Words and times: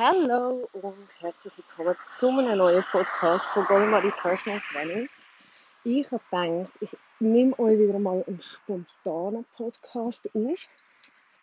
Hallo 0.00 0.68
und 0.74 1.08
herzlich 1.18 1.52
willkommen 1.56 1.96
zu 2.08 2.28
einem 2.28 2.58
neuen 2.58 2.84
Podcast 2.84 3.44
von 3.46 3.64
Golden 3.64 4.12
Personal 4.12 4.62
Training. 4.70 5.08
Ich 5.82 6.08
habe 6.12 6.22
gedacht, 6.30 6.72
ich 6.80 6.96
nehme 7.18 7.58
euch 7.58 7.80
wieder 7.80 7.98
mal 7.98 8.22
einen 8.28 8.40
spontanen 8.40 9.44
Podcast 9.56 10.32
auf. 10.36 10.52
Ich 10.52 10.68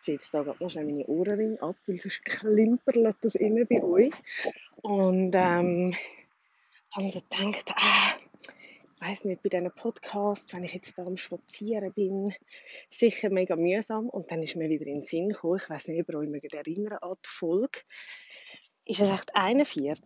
ziehe 0.00 0.14
jetzt 0.14 0.32
da 0.32 0.42
gerade 0.42 0.64
noch 0.64 0.70
schnell 0.70 0.86
meine 0.86 1.04
Ohrringe 1.04 1.60
ab, 1.60 1.76
weil 1.86 1.98
sonst 1.98 2.24
klimpert 2.24 3.16
das 3.20 3.34
immer 3.34 3.66
bei 3.66 3.82
euch. 3.82 4.14
Und 4.80 5.34
ähm, 5.34 5.94
habe 6.96 7.10
so 7.10 7.20
gedacht, 7.20 7.74
ah, 7.76 8.16
ich 8.94 9.02
weiß 9.02 9.26
nicht, 9.26 9.42
bei 9.42 9.50
diesen 9.50 9.70
Podcasts, 9.70 10.54
wenn 10.54 10.64
ich 10.64 10.72
jetzt 10.72 10.96
da 10.96 11.04
am 11.04 11.18
Spazieren 11.18 11.92
bin, 11.92 12.34
sicher 12.88 13.28
mega 13.28 13.54
mühsam. 13.54 14.08
Und 14.08 14.30
dann 14.30 14.42
ist 14.42 14.56
mir 14.56 14.70
wieder 14.70 14.86
in 14.86 15.00
den 15.00 15.04
Sinn 15.04 15.28
gekommen, 15.28 15.60
ich 15.62 15.68
weiß 15.68 15.88
nicht, 15.88 16.00
ob 16.00 16.08
ihr 16.08 16.18
euch 16.20 16.54
erinnern 16.54 16.96
an 17.02 17.16
die 17.22 17.28
Folge, 17.28 17.80
ist 18.86 19.00
es 19.00 19.10
echt 19.10 19.34
41, 19.34 20.00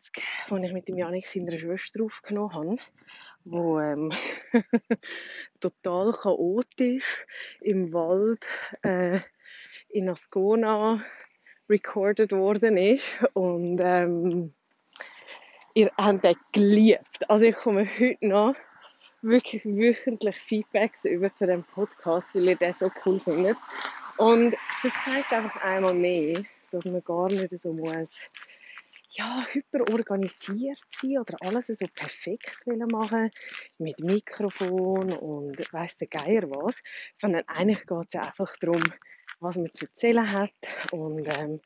wo 0.49 0.57
ich 0.57 0.73
mit 0.73 0.89
dem 0.89 0.97
Janik 0.97 1.27
seiner 1.27 1.59
Schwester 1.59 2.03
aufgenommen 2.03 2.55
habe, 2.55 2.77
wo 3.45 3.79
ähm, 3.79 4.11
total 5.61 6.13
chaotisch 6.13 7.27
im 7.61 7.93
Wald 7.93 8.47
äh, 8.83 9.21
in 9.91 10.09
Ascona 10.09 11.05
recorded 11.69 12.33
worden 12.33 12.79
ist 12.79 13.05
und 13.35 13.81
ähm, 13.83 14.55
ihr 15.75 15.91
habt 15.99 16.25
den 16.25 16.37
geliebt. 16.53 17.29
Also 17.29 17.45
ich 17.45 17.57
komme 17.57 17.87
heute 17.99 18.27
noch 18.27 18.55
wirklich 19.21 19.63
wöchentlich 19.67 20.37
Feedbacks 20.37 21.05
über 21.05 21.35
zu 21.35 21.47
dem 21.47 21.65
Podcast, 21.65 22.35
weil 22.35 22.49
ihr 22.49 22.57
den 22.57 22.73
so 22.73 22.91
cool 23.05 23.21
findet. 23.21 23.59
Und 24.17 24.55
das 24.83 24.93
zeigt 25.05 25.33
einfach 25.33 25.63
einmal 25.63 25.95
mehr, 25.95 26.43
dass 26.71 26.87
man 26.87 27.05
gar 27.05 27.29
nicht 27.29 27.59
so 27.59 27.73
muss 27.75 28.19
ja, 29.11 29.45
hyper 29.51 29.81
organisiert 29.93 30.81
sein 30.91 31.19
oder 31.19 31.37
alles 31.41 31.67
so 31.67 31.87
perfekt 31.95 32.57
machen 32.67 33.31
mit 33.79 33.99
Mikrofon 34.01 35.13
und 35.13 35.73
weiss 35.73 35.97
der 35.97 36.09
Geier 36.09 36.51
was, 36.51 36.77
sondern 37.21 37.43
eigentlich 37.49 37.87
geht 37.87 38.07
es 38.09 38.21
einfach 38.21 38.57
darum, 38.57 38.83
was 39.41 39.57
man 39.57 39.73
zu 39.73 39.87
erzählen 39.87 40.31
hat 40.31 40.53
und 40.93 41.27
ähm, 41.27 41.61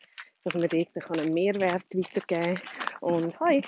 dass 0.44 0.54
man 0.54 0.68
dort 0.68 1.10
einen 1.18 1.34
Mehrwert 1.34 1.86
weitergeben 1.94 2.56
kann. 2.56 2.98
Und 3.00 3.40
hi! 3.40 3.62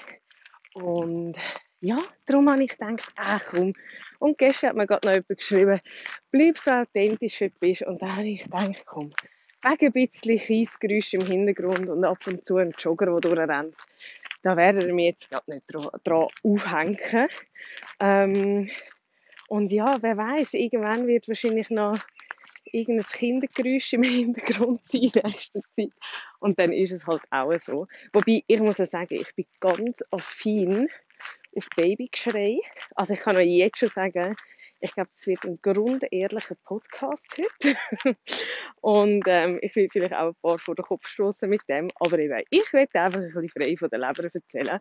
Und 0.75 1.37
ja, 1.81 1.99
darum 2.27 2.51
habe 2.51 2.65
ich 2.65 2.77
gedacht, 2.77 3.13
ach 3.17 3.45
komm. 3.47 3.73
Und 4.19 4.39
gestern 4.39 4.71
hat 4.71 4.77
mir 4.77 4.87
gerade 4.87 5.07
noch 5.07 5.15
jemand 5.15 5.39
geschrieben, 5.39 5.81
bleib 6.31 6.57
so 6.59 6.71
authentisch, 6.71 7.41
wie 7.41 7.49
du 7.49 7.59
bist. 7.59 7.83
Und 7.83 8.03
dann 8.03 8.17
habe 8.17 8.29
ich 8.29 8.45
gedacht, 8.45 8.85
komm, 8.87 9.13
wegen 9.63 9.87
ein 9.87 9.93
bisschen 9.93 10.39
Kiesgeräusch 10.39 11.15
im 11.15 11.27
Hintergrund 11.27 11.89
und 11.89 12.05
ab 12.05 12.27
und 12.27 12.45
zu 12.45 12.57
ein 12.57 12.75
Jogger, 12.79 13.07
der 13.07 13.21
durchrennt. 13.21 13.75
Da 14.43 14.57
werden 14.57 14.87
wir 14.87 14.95
mich 14.95 15.07
jetzt 15.07 15.31
gerade 15.31 15.53
nicht 15.53 15.65
dran 15.69 16.29
aufhängen. 16.43 17.29
Ähm, 18.01 18.71
und 19.49 19.73
ja, 19.73 19.99
wer 20.01 20.17
weiß, 20.17 20.55
irgendwann 20.55 21.07
wird 21.07 21.29
wahrscheinlich 21.29 21.71
noch 21.71 21.99
irgendein 22.65 23.07
Kindergeräusch 23.07 23.93
im 23.95 24.03
Hintergrund 24.05 24.85
sein 24.85 25.11
in 25.15 25.23
nächster 25.25 25.61
Zeit. 25.77 25.91
Und 26.41 26.59
dann 26.59 26.73
ist 26.73 26.93
es 26.93 27.07
halt 27.07 27.23
auch 27.31 27.59
so. 27.59 27.87
Wobei, 28.13 28.43
ich 28.47 28.61
muss 28.61 28.79
ja 28.79 28.87
sagen, 28.87 29.15
ich 29.15 29.35
bin 29.35 29.47
ganz 29.61 30.03
affin 30.11 30.89
auf 31.57 31.69
Babygeschrei. 31.77 32.59
Also 32.95 33.15
ich 33.15 33.21
kann 33.21 33.37
euch 33.37 33.49
jetzt 33.49 33.79
schon 33.79 33.89
sagen, 33.89 34.37
ich 34.81 34.93
glaube, 34.93 35.11
es 35.11 35.27
wird 35.27 35.45
ein 35.45 35.59
grundehrlicher 35.63 36.55
Podcast 36.65 37.27
heute. 37.39 37.77
und 38.81 39.25
ähm, 39.27 39.59
ich 39.63 39.75
will 39.77 39.89
vielleicht 39.91 40.15
auch 40.15 40.29
ein 40.29 40.35
paar 40.43 40.59
vor 40.59 40.75
den 40.75 40.85
Kopf 40.85 41.07
stoßen 41.07 41.49
mit 41.49 41.63
dem. 41.69 41.89
Aber 41.97 42.19
eben, 42.19 42.43
ich 42.51 42.73
werde 42.73 43.01
einfach 43.01 43.21
ein 43.21 43.27
bisschen 43.27 43.49
frei 43.49 43.77
von 43.77 43.91
der 43.91 43.99
Leber 44.01 44.25
erzählen. 44.25 44.81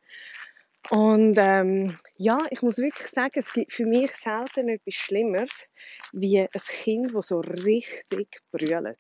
Und 0.92 1.36
ähm, 1.40 1.98
ja, 2.18 2.44
ich 2.52 2.62
muss 2.62 2.78
wirklich 2.78 3.08
sagen, 3.08 3.34
es 3.36 3.52
gibt 3.54 3.74
für 3.74 3.86
mich 3.86 4.12
selten 4.12 4.70
etwas 4.70 4.94
Schlimmeres 4.94 5.66
wie 6.14 6.42
ein 6.42 6.50
Kind, 6.52 7.16
das 7.16 7.28
so 7.28 7.40
richtig 7.40 8.42
brüllt. 8.52 8.98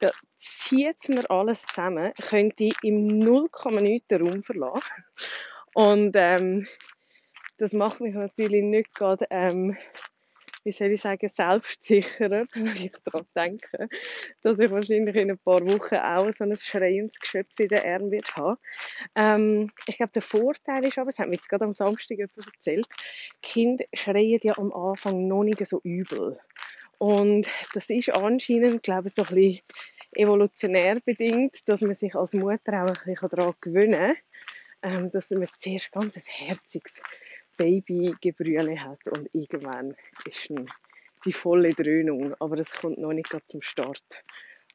Da 0.00 0.12
zieht 0.38 1.08
mir 1.08 1.30
alles 1.30 1.62
zusammen, 1.62 2.12
könnte 2.30 2.70
im 2.82 3.18
0, 3.18 3.48
den 4.10 4.26
Raum 4.26 4.42
verlassen. 4.42 5.04
Und 5.74 6.12
ähm, 6.14 6.66
das 7.58 7.72
macht 7.72 8.00
mich 8.00 8.14
natürlich 8.14 8.62
nicht 8.62 8.94
gerade 8.94 9.26
ähm, 9.30 9.76
wie 10.68 10.72
soll 10.72 10.92
ich 10.92 11.00
sagen, 11.00 11.28
selbstsicherer, 11.28 12.44
wenn 12.54 12.66
ich 12.76 12.92
daran 13.04 13.26
denke, 13.34 13.88
dass 14.42 14.58
ich 14.58 14.70
wahrscheinlich 14.70 15.16
in 15.16 15.30
ein 15.30 15.38
paar 15.38 15.66
Wochen 15.66 15.94
auch 15.94 16.30
so 16.32 16.44
ein 16.44 16.54
schreiendes 16.56 17.18
Geschöpf 17.18 17.58
in 17.58 17.68
den 17.68 17.82
Arm 17.82 18.10
wird 18.10 18.36
haben. 18.36 18.58
Ähm, 19.14 19.70
ich 19.86 19.96
glaube, 19.96 20.12
der 20.12 20.20
Vorteil 20.20 20.84
ist 20.84 20.98
aber, 20.98 21.10
das 21.10 21.18
hat 21.18 21.28
mir 21.28 21.36
jetzt 21.36 21.48
gerade 21.48 21.64
am 21.64 21.72
Samstag 21.72 22.18
jemand 22.18 22.36
erzählt, 22.36 22.86
Kinder 23.42 23.86
schreien 23.94 24.40
ja 24.42 24.58
am 24.58 24.70
Anfang 24.72 25.26
noch 25.26 25.42
nicht 25.42 25.66
so 25.66 25.80
übel. 25.84 26.38
Und 26.98 27.46
das 27.72 27.88
ist 27.88 28.10
anscheinend, 28.10 28.82
glaube 28.82 29.08
ich, 29.08 29.14
so 29.14 29.22
ein 29.22 29.34
bisschen 29.34 29.60
evolutionär 30.12 31.00
bedingt, 31.00 31.66
dass 31.66 31.80
man 31.80 31.94
sich 31.94 32.14
als 32.14 32.34
Mutter 32.34 32.82
auch 32.82 32.88
ein 32.88 33.04
bisschen 33.06 33.28
daran 33.30 33.54
gewöhnen 33.62 34.16
kann, 34.82 34.94
ähm, 34.94 35.10
dass 35.12 35.30
man 35.30 35.48
zuerst 35.56 35.92
ganz 35.92 36.16
ein 36.16 36.22
herziges 36.26 37.00
Babygebrülle 37.58 38.82
hat 38.82 39.06
und 39.08 39.28
irgendwann 39.34 39.94
ist 40.24 40.48
dann 40.48 40.66
die 41.24 41.32
volle 41.32 41.70
Dröhnung, 41.70 42.34
aber 42.40 42.56
das 42.56 42.72
kommt 42.72 42.98
noch 42.98 43.12
nicht 43.12 43.36
zum 43.46 43.60
Start. 43.60 44.24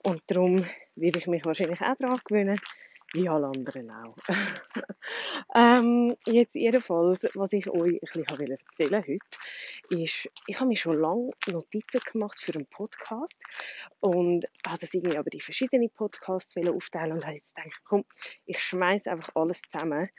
Und 0.03 0.21
darum 0.27 0.65
werde 0.95 1.19
ich 1.19 1.27
mich 1.27 1.45
wahrscheinlich 1.45 1.81
auch 1.81 1.95
daran 1.97 2.19
gewöhnen, 2.25 2.59
wie 3.13 3.29
alle 3.29 3.47
anderen 3.47 3.91
auch. 3.91 4.17
ähm, 5.55 6.15
jetzt 6.25 6.55
jedenfalls, 6.55 7.27
was 7.35 7.53
ich 7.53 7.69
euch 7.69 8.01
ein 8.01 8.23
bisschen 8.25 8.51
erzählen 8.51 9.03
heute, 9.07 10.03
ist, 10.03 10.29
ich 10.47 10.59
habe 10.59 10.67
mir 10.67 10.75
schon 10.75 10.99
lange 10.99 11.29
Notizen 11.47 12.01
gemacht 12.11 12.41
für 12.41 12.55
einen 12.55 12.65
Podcast 12.65 13.39
und 13.99 14.45
habe 14.67 14.79
das 14.79 14.93
irgendwie 14.93 15.17
aber 15.17 15.29
die 15.29 15.41
verschiedenen 15.41 15.89
Podcasts 15.91 16.55
aufteilen 16.57 17.13
und 17.13 17.25
habe 17.25 17.35
jetzt 17.35 17.55
gedacht, 17.55 17.81
komm, 17.85 18.03
ich 18.45 18.59
schmeiße 18.59 19.09
einfach 19.09 19.29
alles 19.35 19.61
zusammen 19.61 20.09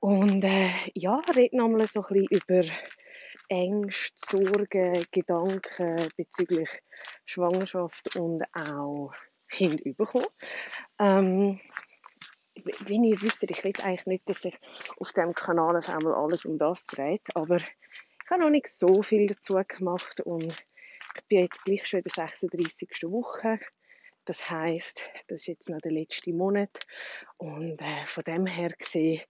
und 0.00 0.42
äh, 0.44 0.70
ja, 0.94 1.20
reden 1.36 1.58
nochmal 1.58 1.86
so 1.86 2.02
ein 2.02 2.26
bisschen 2.26 2.26
über 2.30 2.62
Ängste, 3.48 4.14
Sorgen, 4.16 5.04
Gedanken 5.12 6.08
bezüglich 6.16 6.70
Schwangerschaft 7.26 8.16
und 8.16 8.42
auch 8.54 9.12
Kind 9.48 9.82
bekommen. 9.96 10.26
Ähm, 10.98 11.60
wie 12.54 13.10
ihr 13.10 13.20
wisst, 13.22 13.42
ich 13.42 13.64
will 13.64 13.72
eigentlich 13.82 14.06
nicht, 14.06 14.28
dass 14.28 14.42
sich 14.42 14.58
auf 14.98 15.12
diesem 15.12 15.34
Kanal 15.34 15.76
auf 15.76 15.88
einmal 15.88 16.14
alles 16.14 16.44
um 16.44 16.58
das 16.58 16.86
dreht, 16.86 17.26
aber 17.34 17.56
ich 17.56 18.30
habe 18.30 18.42
noch 18.42 18.50
nicht 18.50 18.68
so 18.68 19.02
viel 19.02 19.26
dazu 19.26 19.60
gemacht 19.66 20.20
und 20.20 20.54
ich 21.16 21.24
bin 21.28 21.40
jetzt 21.40 21.64
gleich 21.64 21.86
schon 21.86 22.00
in 22.00 22.04
der 22.04 22.28
36. 22.28 22.88
Woche. 23.04 23.58
Das 24.24 24.48
heißt, 24.48 25.10
das 25.26 25.40
ist 25.40 25.46
jetzt 25.46 25.68
noch 25.68 25.80
der 25.80 25.92
letzte 25.92 26.32
Monat 26.32 26.86
und 27.38 27.80
äh, 27.80 28.06
von 28.06 28.22
dem 28.24 28.46
her 28.46 28.70
gesehen 28.78 29.22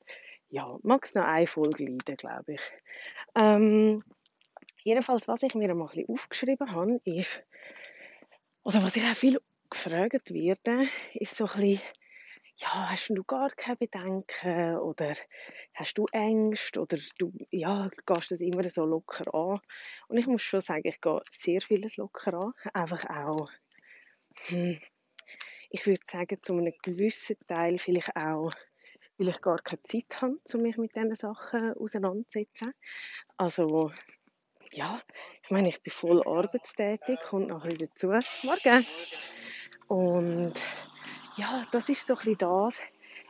ja, 0.50 0.78
mag 0.82 1.04
es 1.04 1.14
noch 1.14 1.24
eine 1.24 1.46
Folge 1.46 1.84
leiden, 1.84 2.16
glaube 2.16 2.54
ich. 2.54 2.60
Ähm, 3.36 4.02
jedenfalls, 4.82 5.28
was 5.28 5.42
ich 5.42 5.54
mir 5.54 5.72
bisschen 5.72 6.08
aufgeschrieben 6.08 6.72
habe, 6.72 7.00
ist, 7.04 7.42
oder 8.62 8.82
was 8.82 8.96
ich 8.96 9.04
auch 9.04 9.14
viel 9.14 9.40
gefragt 9.70 10.34
werde, 10.34 10.88
ist 11.14 11.36
so 11.36 11.46
ein 11.46 11.60
bisschen, 11.60 11.80
ja, 12.56 12.90
hast 12.90 13.08
du 13.08 13.22
gar 13.24 13.50
keine 13.50 13.76
Bedenken 13.76 14.76
oder 14.78 15.14
hast 15.74 15.96
du 15.96 16.06
Ängste 16.12 16.80
oder 16.80 16.98
du, 17.18 17.32
ja, 17.50 17.88
gehst 18.04 18.32
das 18.32 18.40
immer 18.40 18.68
so 18.68 18.84
locker 18.84 19.32
an? 19.32 19.60
Und 20.08 20.18
ich 20.18 20.26
muss 20.26 20.42
schon 20.42 20.60
sagen, 20.60 20.82
ich 20.84 21.00
gehe 21.00 21.22
sehr 21.30 21.60
vieles 21.62 21.96
locker 21.96 22.34
an, 22.34 22.52
einfach 22.74 23.04
auch, 23.08 23.48
hm, 24.46 24.80
ich 25.70 25.86
würde 25.86 26.02
sagen, 26.10 26.42
zu 26.42 26.54
einem 26.54 26.74
gewissen 26.82 27.36
Teil 27.46 27.78
vielleicht 27.78 28.16
auch 28.16 28.50
weil 29.20 29.28
ich 29.28 29.40
gar 29.42 29.58
keine 29.58 29.82
Zeit 29.82 30.22
habe, 30.22 30.38
um 30.54 30.62
mich 30.62 30.78
mit 30.78 30.96
diesen 30.96 31.14
Sachen 31.14 31.74
auseinanderzusetzen. 31.74 32.72
Also 33.36 33.92
ja, 34.72 35.02
ich 35.42 35.50
meine, 35.50 35.68
ich 35.68 35.82
bin 35.82 35.92
voll 35.92 36.26
arbeitstätig, 36.26 37.20
kommt 37.20 37.48
nachher 37.48 37.74
dazu. 37.74 38.08
Morgen! 38.42 38.86
Und 39.88 40.54
ja, 41.36 41.66
das 41.70 41.90
ist 41.90 42.06
so 42.06 42.16
ein 42.16 42.38
das, 42.38 42.80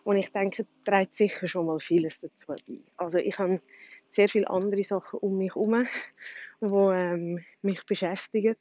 und 0.04 0.16
ich 0.16 0.30
denke, 0.30 0.66
trägt 0.84 1.16
sicher 1.16 1.48
schon 1.48 1.66
mal 1.66 1.80
vieles 1.80 2.20
dazu 2.20 2.46
bei. 2.46 2.56
Also 2.96 3.18
ich 3.18 3.36
habe 3.38 3.60
sehr 4.08 4.28
viele 4.28 4.48
andere 4.48 4.84
Sachen 4.84 5.18
um 5.18 5.38
mich 5.38 5.54
herum, 5.54 5.88
die 6.60 6.66
ähm, 6.66 7.44
mich 7.62 7.84
beschäftigen. 7.84 8.56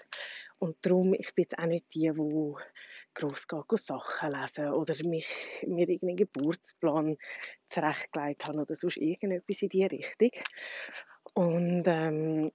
Und 0.57 0.77
darum, 0.81 1.13
ich 1.13 1.33
bin 1.35 1.43
jetzt 1.43 1.59
auch 1.59 1.65
nicht 1.65 1.85
die, 1.93 2.11
die 2.11 2.53
gross 3.19 3.47
geht, 3.47 3.79
Sachen 3.79 4.31
lesen 4.31 4.69
oder 4.69 4.95
mich, 5.03 5.27
mir 5.67 5.87
irgendeinen 5.87 6.17
Geburtsplan 6.17 7.17
zurechtgelegt 7.69 8.45
haben 8.45 8.59
oder 8.59 8.75
sonst 8.75 8.97
irgendetwas 8.97 9.61
in 9.61 9.69
diese 9.69 9.91
Richtung. 9.91 10.31
Und 11.33 11.83
ähm, 11.87 12.51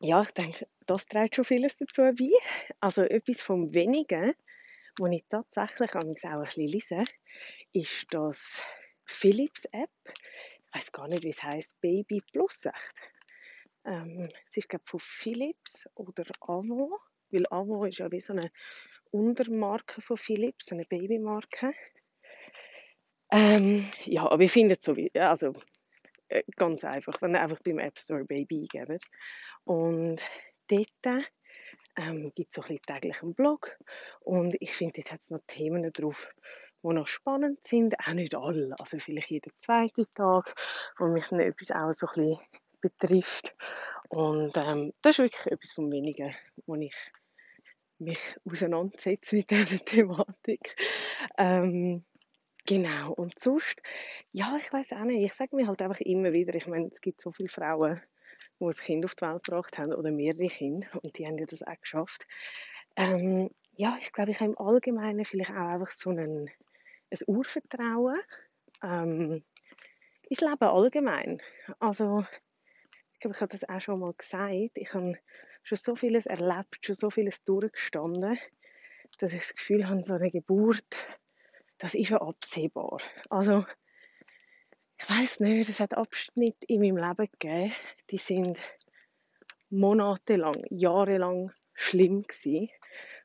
ja, 0.00 0.22
ich 0.22 0.32
denke, 0.32 0.66
das 0.86 1.06
trägt 1.06 1.36
schon 1.36 1.44
vieles 1.44 1.76
dazu 1.76 2.02
bei. 2.02 2.32
Also 2.80 3.02
etwas 3.02 3.40
vom 3.40 3.72
Wenigen, 3.72 4.34
was 4.98 5.12
ich 5.12 5.24
tatsächlich 5.28 5.94
auch 5.94 6.00
ein 6.00 6.14
bisschen 6.14 6.68
lese, 6.68 7.04
ist 7.72 8.06
das 8.10 8.62
Philips 9.04 9.64
App. 9.66 9.90
Ich 10.06 10.74
weiß 10.74 10.92
gar 10.92 11.08
nicht, 11.08 11.22
wie 11.22 11.30
es 11.30 11.42
heißt, 11.42 11.80
Baby 11.80 12.20
Plus. 12.32 12.64
Ähm, 13.84 14.28
es 14.50 14.56
ist 14.56 14.68
glaube 14.68 14.84
von 14.86 15.00
Philips 15.00 15.88
oder 15.94 16.24
Avon, 16.40 16.92
weil 17.30 17.46
Avon 17.50 17.88
ist 17.88 17.98
ja 17.98 18.10
wie 18.10 18.20
so 18.20 18.32
eine 18.32 18.50
Untermarke 19.12 20.00
von 20.00 20.16
Philips, 20.16 20.72
eine 20.72 20.84
Babymarke. 20.84 21.72
Ähm, 23.30 23.90
ja, 24.04 24.28
aber 24.28 24.42
ich 24.42 24.52
finde 24.52 24.74
es 24.74 24.84
so, 24.84 24.96
wie, 24.96 25.10
also 25.14 25.54
äh, 26.28 26.42
ganz 26.56 26.84
einfach, 26.84 27.20
wenn 27.22 27.34
ihr 27.34 27.40
einfach 27.40 27.60
beim 27.64 27.78
App 27.78 27.98
Store 27.98 28.24
Baby 28.24 28.68
eingebt. 28.72 29.04
Und 29.64 30.20
dort 30.68 31.24
ähm, 31.96 32.32
gibt 32.34 32.50
es 32.50 32.54
so 32.54 32.62
ein 32.62 32.68
bisschen 32.68 32.86
täglich 32.86 33.22
einen 33.22 33.34
Blog 33.34 33.76
und 34.20 34.56
ich 34.60 34.74
finde, 34.74 34.94
dort 34.96 35.12
hat 35.12 35.20
es 35.20 35.30
noch 35.30 35.40
Themen 35.46 35.92
drauf, 35.92 36.28
die 36.82 36.88
noch 36.88 37.06
spannend 37.06 37.62
sind, 37.64 37.94
auch 38.00 38.14
nicht 38.14 38.34
alle, 38.34 38.74
also 38.78 38.98
vielleicht 38.98 39.30
jeden 39.30 39.52
zweiten 39.58 40.06
Tag, 40.14 40.54
wo 40.98 41.06
mich 41.08 41.26
dann 41.28 41.40
etwas 41.40 41.70
auch 41.70 41.92
so 41.92 42.06
ein 42.16 42.36
betrifft 42.80 43.54
und 44.08 44.56
ähm, 44.56 44.92
das 45.02 45.18
ist 45.18 45.24
wirklich 45.24 45.52
etwas 45.52 45.72
von 45.72 45.90
wenigen, 45.92 46.34
wo 46.66 46.74
ich 46.74 46.94
mich 48.02 48.20
auseinandersetze 48.44 49.36
mit 49.36 49.50
dieser 49.50 49.84
Thematik. 49.84 50.76
Ähm, 51.38 52.04
genau, 52.66 53.12
und 53.12 53.38
sonst, 53.38 53.80
ja, 54.32 54.56
ich 54.60 54.72
weiß 54.72 54.92
auch 54.92 55.04
nicht, 55.04 55.24
ich 55.24 55.34
sage 55.34 55.56
mir 55.56 55.66
halt 55.66 55.82
einfach 55.82 56.00
immer 56.00 56.32
wieder, 56.32 56.54
ich 56.54 56.66
meine, 56.66 56.88
es 56.88 57.00
gibt 57.00 57.20
so 57.20 57.32
viele 57.32 57.48
Frauen, 57.48 58.00
die 58.60 58.64
ein 58.64 58.72
Kind 58.72 59.04
auf 59.04 59.14
die 59.14 59.22
Welt 59.22 59.44
gebracht 59.44 59.78
haben 59.78 59.92
oder 59.92 60.10
mehrere 60.10 60.48
Kinder 60.48 60.88
und 61.02 61.18
die 61.18 61.26
haben 61.26 61.38
ja 61.38 61.46
das 61.46 61.62
auch 61.62 61.80
geschafft. 61.80 62.26
Ähm, 62.96 63.50
ja, 63.74 63.96
ich 64.00 64.12
glaube, 64.12 64.30
ich 64.30 64.40
habe 64.40 64.52
im 64.52 64.58
Allgemeinen 64.58 65.24
vielleicht 65.24 65.50
auch 65.50 65.56
einfach 65.56 65.90
so 65.90 66.10
einen, 66.10 66.48
ein 67.10 67.18
Urvertrauen 67.26 68.20
ähm, 68.82 69.44
ins 70.28 70.40
Leben 70.40 70.62
allgemein. 70.62 71.42
Also, 71.78 72.24
ich 73.14 73.20
glaube, 73.20 73.34
ich 73.34 73.40
habe 73.40 73.52
das 73.52 73.68
auch 73.68 73.80
schon 73.80 74.00
mal 74.00 74.14
gesagt. 74.14 74.72
Ich 74.74 74.92
habe 74.92 75.16
schon 75.62 75.78
so 75.78 75.96
vieles 75.96 76.26
erlebt, 76.26 76.84
schon 76.84 76.94
so 76.94 77.10
vieles 77.10 77.44
durchgestanden, 77.44 78.38
dass 79.18 79.32
ich 79.32 79.40
das 79.40 79.54
Gefühl 79.54 79.88
habe, 79.88 80.02
so 80.04 80.14
eine 80.14 80.30
Geburt, 80.30 80.96
das 81.78 81.94
ist 81.94 82.10
ja 82.10 82.20
absehbar. 82.20 83.00
Also, 83.30 83.64
ich 84.98 85.08
weiß 85.08 85.40
nicht, 85.40 85.68
es 85.68 85.80
hat 85.80 85.94
Abschnitte 85.94 86.64
in 86.66 86.80
meinem 86.80 86.96
Leben 86.96 87.28
gegeben, 87.32 87.72
die 88.10 88.18
sind 88.18 88.58
monatelang, 89.70 90.64
jahrelang 90.70 91.52
schlimm 91.74 92.22
gewesen. 92.22 92.70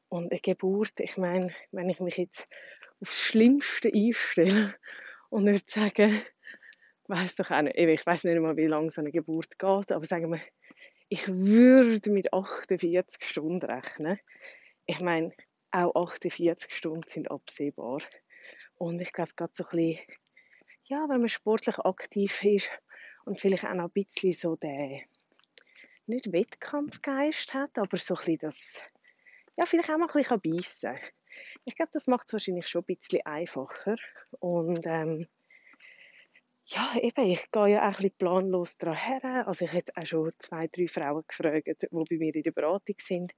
Und 0.09 0.31
eine 0.31 0.39
Geburt, 0.39 0.99
ich 0.99 1.17
meine, 1.17 1.53
wenn 1.71 1.89
ich 1.89 1.99
mich 1.99 2.17
jetzt 2.17 2.47
aufs 3.01 3.19
Schlimmste 3.19 3.91
einstelle 3.93 4.73
und 5.29 5.45
würde 5.45 5.61
sagen, 5.67 6.21
weiß 7.07 7.35
doch 7.35 7.51
auch 7.51 7.61
nicht, 7.61 7.77
ich 7.77 8.05
weiß 8.05 8.23
nicht 8.23 8.39
mal, 8.39 8.57
wie 8.57 8.67
lange 8.67 8.89
so 8.89 9.01
eine 9.01 9.11
Geburt 9.11 9.59
geht, 9.59 9.91
aber 9.91 10.05
sagen 10.05 10.31
wir, 10.31 10.41
ich 11.09 11.27
würde 11.27 12.09
mit 12.11 12.33
48 12.33 13.23
Stunden 13.23 13.65
rechnen. 13.65 14.19
Ich 14.85 14.99
meine, 14.99 15.31
auch 15.71 15.95
48 15.95 16.73
Stunden 16.73 17.07
sind 17.07 17.31
absehbar. 17.31 18.01
Und 18.75 18.99
ich 18.99 19.13
glaube, 19.13 19.31
gerade 19.35 19.53
so 19.55 19.63
ein 19.65 19.77
bisschen, 19.77 19.99
ja, 20.85 21.05
wenn 21.09 21.19
man 21.19 21.29
sportlich 21.29 21.79
aktiv 21.79 22.43
ist 22.43 22.69
und 23.25 23.39
vielleicht 23.39 23.65
auch 23.65 23.73
noch 23.73 23.85
ein 23.85 23.91
bisschen 23.91 24.33
so 24.33 24.55
den, 24.55 25.01
nicht 26.05 26.31
Wettkampfgeist 26.31 27.53
hat, 27.53 27.77
aber 27.77 27.97
so 27.97 28.13
ein 28.13 28.19
bisschen 28.19 28.37
das, 28.39 28.81
ja, 29.57 29.65
vielleicht 29.65 29.89
auch 29.89 29.97
mal 29.97 30.07
ein 30.07 30.13
bisschen 30.13 30.41
beißen 30.41 30.99
Ich 31.65 31.75
glaube, 31.75 31.91
das 31.93 32.07
macht 32.07 32.27
es 32.27 32.33
wahrscheinlich 32.33 32.67
schon 32.67 32.83
ein 32.83 32.95
bisschen 32.95 33.25
einfacher. 33.25 33.95
Und 34.39 34.85
ähm, 34.85 35.27
ja, 36.69 36.95
eben, 37.01 37.25
ich 37.25 37.49
gehe 37.51 37.67
ja 37.67 37.81
auch 37.81 37.85
ein 37.85 37.91
bisschen 37.91 38.17
planlos 38.17 38.77
daran 38.77 38.97
her. 38.97 39.47
Also 39.47 39.65
ich 39.65 39.71
habe 39.71 39.85
auch 39.95 40.05
schon 40.05 40.31
zwei, 40.39 40.67
drei 40.67 40.87
Frauen 40.87 41.23
gefragt, 41.27 41.67
die 41.67 41.87
bei 41.89 42.17
mir 42.17 42.35
in 42.35 42.43
der 42.43 42.51
Beratung 42.51 42.95
sind, 42.99 43.33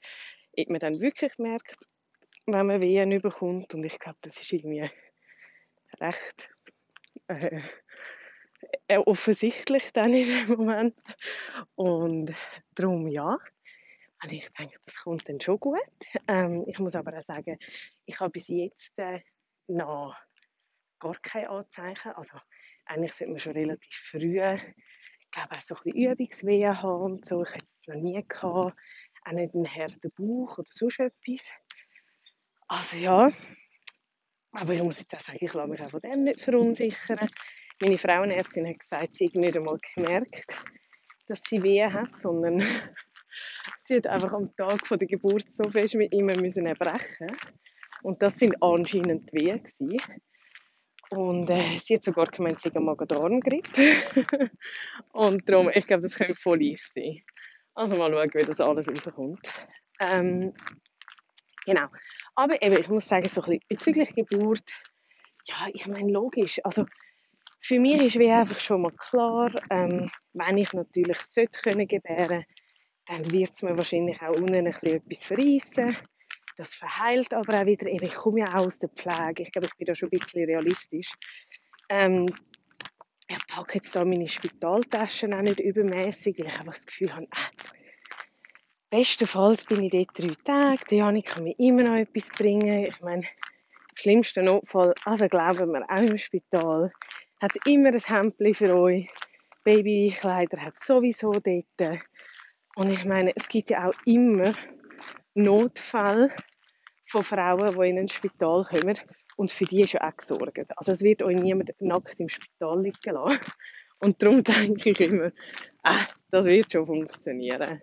ob 0.57 0.69
man 0.69 0.79
dann 0.79 0.99
wirklich 0.99 1.37
merkt, 1.37 1.75
wenn 2.47 2.65
man 2.65 2.81
Wehen 2.81 3.21
bekommt. 3.21 3.73
Und 3.75 3.83
ich 3.83 3.99
glaube, 3.99 4.17
das 4.21 4.37
ist 4.37 4.51
irgendwie 4.51 4.89
recht 5.99 6.49
äh, 7.27 7.61
äh, 8.87 8.97
offensichtlich 8.97 9.93
dann 9.93 10.13
in 10.13 10.27
dem 10.27 10.57
Moment. 10.57 10.95
Und 11.75 12.33
darum 12.73 13.07
ja. 13.07 13.37
Und 14.21 14.31
ich 14.31 14.49
denke, 14.57 14.77
das 14.85 14.95
kommt 14.95 15.29
dann 15.29 15.39
schon 15.39 15.59
gut. 15.59 15.79
Ähm, 16.27 16.65
ich 16.67 16.79
muss 16.79 16.95
aber 16.95 17.17
auch 17.17 17.23
sagen, 17.23 17.57
ich 18.05 18.19
habe 18.19 18.31
bis 18.31 18.47
jetzt 18.47 18.97
äh, 18.97 19.21
noch 19.67 20.17
gar 20.99 21.15
keine 21.21 21.49
Anzeichen. 21.49 22.11
Also 22.11 22.37
eigentlich 22.89 23.13
sollte 23.13 23.31
man 23.31 23.39
schon 23.39 23.53
relativ 23.53 23.93
früh, 24.09 24.41
ich 24.41 25.31
glaube, 25.31 25.55
auch 25.55 25.61
so 25.61 25.75
ein 25.75 25.81
bisschen 25.83 26.11
Übungswehen 26.11 26.81
haben 26.81 27.01
und 27.03 27.25
so. 27.25 27.43
Ich 27.43 27.49
hatte 27.49 27.65
es 27.65 27.87
noch 27.87 27.95
nie 27.95 28.23
gehabt. 28.27 28.75
Auch 29.25 29.31
nicht 29.31 29.53
einen 29.53 29.75
harten 29.75 30.11
Bauch 30.17 30.57
oder 30.57 30.69
sonst 30.71 30.99
etwas. 30.99 31.51
Also 32.67 32.97
ja, 32.97 33.31
aber 34.51 34.73
ich 34.73 34.81
muss 34.81 34.99
jetzt 34.99 35.13
auch 35.13 35.21
sagen, 35.21 35.37
ich 35.41 35.53
lasse 35.53 35.69
mich 35.69 35.81
auch 35.81 35.91
von 35.91 36.01
dem 36.01 36.23
nicht 36.23 36.41
verunsichern. 36.41 37.29
Meine 37.79 37.97
Frauenärztin 37.97 38.67
hat 38.67 38.79
gesagt, 38.79 39.17
sie 39.17 39.27
hat 39.27 39.35
nicht 39.35 39.57
einmal 39.57 39.77
gemerkt, 39.95 40.45
dass 41.27 41.41
sie 41.43 41.61
Wehen 41.61 41.93
hat, 41.93 42.19
sondern 42.19 42.59
sie 43.79 43.97
hat 43.97 44.07
einfach 44.07 44.33
am 44.33 44.55
Tag 44.55 44.85
von 44.87 44.97
der 44.97 45.07
Geburt 45.07 45.45
so 45.53 45.69
fest 45.69 45.95
mit 45.95 46.11
ihm 46.11 46.25
müssen 46.25 46.65
erbrechen 46.65 47.35
und 48.01 48.21
das 48.21 48.37
sind 48.37 48.61
anscheinend 48.61 49.31
Wehen. 49.31 49.61
Und 51.09 51.49
äh, 51.49 51.77
sie 51.85 51.95
hat 51.95 52.03
sogar 52.03 52.27
gemeint, 52.27 52.61
sie 52.61 52.69
Magen-Darm-Grippe. 52.69 53.95
und 55.13 55.47
darum, 55.49 55.69
ich 55.73 55.87
glaube, 55.87 56.03
das 56.03 56.15
könnte 56.15 56.35
voll 56.35 56.61
leicht 56.61 56.91
sein. 56.95 57.21
Also 57.73 57.95
mal 57.95 58.11
schauen, 58.11 58.31
wie 58.33 58.45
das 58.45 58.59
alles 58.59 58.87
rauskommt. 58.87 59.47
Ähm, 59.99 60.53
genau. 61.65 61.87
Aber 62.35 62.61
eben, 62.61 62.77
ich 62.77 62.89
muss 62.89 63.07
sagen, 63.07 63.27
so 63.27 63.41
ein 63.41 63.47
bisschen 63.47 63.61
bezüglich 63.67 64.15
Geburt, 64.15 64.63
ja, 65.45 65.67
ich 65.73 65.87
meine, 65.87 66.11
logisch. 66.11 66.59
Also, 66.63 66.85
für 67.61 67.79
mich 67.79 68.01
ist 68.01 68.19
wie 68.19 68.29
einfach 68.29 68.59
schon 68.59 68.83
mal 68.83 68.91
klar, 68.91 69.51
ähm, 69.69 70.09
wenn 70.33 70.57
ich 70.57 70.71
natürlich 70.73 71.17
sollte 71.21 71.61
können 71.61 71.87
gebären, 71.87 72.45
dann 73.07 73.31
wird 73.31 73.51
es 73.53 73.61
mir 73.61 73.77
wahrscheinlich 73.77 74.21
auch 74.21 74.35
unten 74.35 74.55
ein 74.55 74.65
bisschen 74.65 74.95
etwas 74.97 75.25
verreissen. 75.25 75.97
Das 76.59 76.75
verheilt 76.75 77.33
aber 77.33 77.61
auch 77.61 77.65
wieder. 77.65 77.87
Ich 77.87 78.15
komme 78.15 78.41
ja 78.41 78.47
auch 78.49 78.65
aus 78.65 78.79
der 78.79 78.89
Pflege. 78.89 79.43
Ich 79.43 79.51
glaube, 79.53 79.67
ich 79.67 79.77
bin 79.77 79.85
da 79.85 79.95
schon 79.95 80.09
ein 80.11 80.19
bisschen 80.19 80.43
realistisch. 80.43 81.09
Ähm, 81.87 82.25
ich 83.29 83.47
packe 83.47 83.75
jetzt 83.75 83.95
da 83.95 84.03
meine 84.03 84.27
Spitaltaschen 84.27 85.33
auch 85.33 85.41
nicht 85.41 85.61
übermäßig, 85.61 86.37
weil 86.37 86.47
ich 86.47 86.59
einfach 86.59 86.73
das 86.73 86.85
Gefühl 86.85 87.15
habe, 87.15 87.23
äh, 87.23 87.69
bestenfalls 88.89 89.63
bin 89.63 89.83
ich 89.83 89.91
dort 89.91 90.19
drei 90.19 90.35
Tage, 90.43 90.81
die 90.89 90.97
Janik 90.97 91.27
kann 91.27 91.45
mir 91.45 91.55
immer 91.57 91.83
noch 91.83 91.95
etwas 91.95 92.27
bringen. 92.27 92.87
Ich 92.87 92.99
meine, 92.99 93.21
im 93.21 93.95
schlimmsten 93.95 94.43
Notfall, 94.43 94.93
also 95.05 95.29
glauben 95.29 95.71
wir, 95.71 95.89
auch 95.89 96.09
im 96.09 96.17
Spital, 96.17 96.91
hat 97.41 97.55
es 97.55 97.71
immer 97.71 97.87
ein 97.87 97.99
Hemdchen 97.99 98.53
für 98.53 98.75
euch. 98.75 99.07
Babykleider 99.63 100.61
hat 100.61 100.83
sowieso 100.83 101.31
dort. 101.31 102.01
Und 102.75 102.89
ich 102.89 103.05
meine, 103.05 103.31
es 103.37 103.47
gibt 103.47 103.69
ja 103.69 103.87
auch 103.87 103.95
immer 104.03 104.51
Notfälle, 105.35 106.35
von 107.09 107.23
Frauen, 107.23 107.79
die 107.79 107.89
in 107.89 107.99
ein 107.99 108.07
Spital 108.07 108.63
kommen. 108.63 108.97
Und 109.35 109.51
für 109.51 109.65
die 109.65 109.83
ist 109.83 109.93
ja 109.93 110.07
auch 110.07 110.15
gesorgt. 110.15 110.77
Also 110.77 110.91
es 110.91 111.01
wird 111.01 111.23
euch 111.23 111.37
niemand 111.37 111.71
nackt 111.79 112.19
im 112.19 112.29
Spital 112.29 112.81
liegen 112.81 113.13
lassen. 113.13 113.39
Und 113.99 114.21
darum 114.21 114.43
denke 114.43 114.91
ich 114.91 114.99
immer, 114.99 115.31
ah, 115.83 116.05
das 116.31 116.45
wird 116.45 116.71
schon 116.71 116.85
funktionieren. 116.85 117.81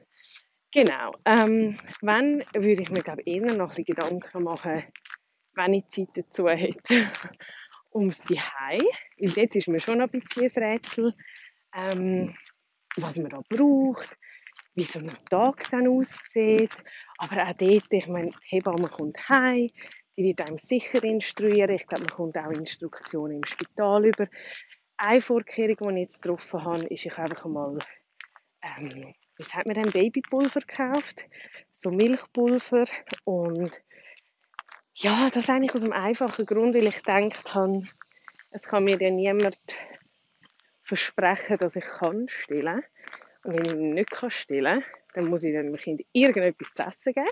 Genau. 0.73 1.13
Ähm, 1.25 1.77
wenn, 2.03 2.45
würde 2.55 2.83
ich 2.83 2.91
mir 2.91 3.03
glaube 3.03 3.23
eher 3.23 3.55
noch 3.55 3.77
ein 3.77 3.85
Gedanken 3.85 4.43
machen, 4.43 4.85
wenn 5.55 5.75
ich 5.75 5.89
Zeit 5.89 6.09
dazu 6.15 6.49
hätte, 6.49 7.11
ums 7.95 8.19
Zuhause. 8.19 8.87
Weil 9.19 9.33
dort 9.35 9.57
ist 9.57 9.69
mir 9.69 9.81
schon 9.81 10.01
ein 10.01 10.11
bisschen 10.11 10.51
ein 10.55 10.73
Rätsel, 10.73 11.15
ähm, 11.75 12.37
was 12.97 13.17
man 13.17 13.31
da 13.31 13.41
braucht. 13.49 14.17
Wie 14.77 14.85
so 14.85 15.01
ein 15.01 15.11
Tag 15.29 15.69
dann 15.71 15.89
aussieht. 15.89 16.71
Aber 17.19 17.43
auch 17.43 17.53
dort, 17.55 17.87
ich 17.91 18.09
meine, 18.09 18.31
die 18.31 18.57
Hebamme 18.57 18.89
kommt 18.89 19.29
heim, 19.29 19.71
die 20.17 20.25
wird 20.25 20.41
einem 20.43 20.59
sicher 20.59 21.03
instruieren. 21.03 21.75
Ich 21.75 21.87
glaube, 21.87 22.05
man 22.05 22.15
kommt 22.15 22.37
auch 22.37 22.51
Instruktionen 22.51 23.39
im 23.39 23.45
Spital 23.45 24.07
über. 24.07 24.29
Eine 24.99 25.21
Vorkehrung, 25.21 25.77
die 25.89 25.95
ich 25.95 26.09
jetzt 26.09 26.23
getroffen 26.23 26.65
habe, 26.65 26.85
ist, 26.85 27.05
ich 27.05 27.19
einfach 27.19 27.47
mal, 27.47 27.79
ähm, 28.63 29.15
was 29.39 29.55
hat 29.55 29.67
man 29.67 29.75
denn, 29.75 29.93
Babypulver 29.93 30.61
gekauft, 30.61 31.25
so 31.75 31.91
Milchpulver 31.91 32.87
und 33.25 33.83
ja, 34.95 35.29
das 35.31 35.51
eigentlich 35.51 35.75
aus 35.75 35.83
dem 35.83 35.93
einfachen 35.93 36.47
Grund, 36.47 36.75
weil 36.75 36.87
ich 36.87 37.03
gedacht 37.03 37.55
habe, 37.55 37.83
es 38.51 38.63
kann 38.63 38.85
mir 38.85 38.99
ja 38.99 39.11
niemand 39.11 39.59
versprechen, 40.83 41.59
dass 41.59 41.77
ich 41.77 41.85
kann 41.85 42.29
stillen. 42.29 42.83
Wenn 43.47 43.65
ich 43.65 43.75
nicht 43.75 44.11
kann 44.11 44.31
stillen, 44.31 44.85
dann 45.15 45.27
muss 45.27 45.45
ich 45.45 45.53
dem 45.53 45.75
Kind 45.77 46.03
irgendetwas 46.13 46.75
zu 46.75 46.83
essen 46.83 47.13
geben. 47.15 47.31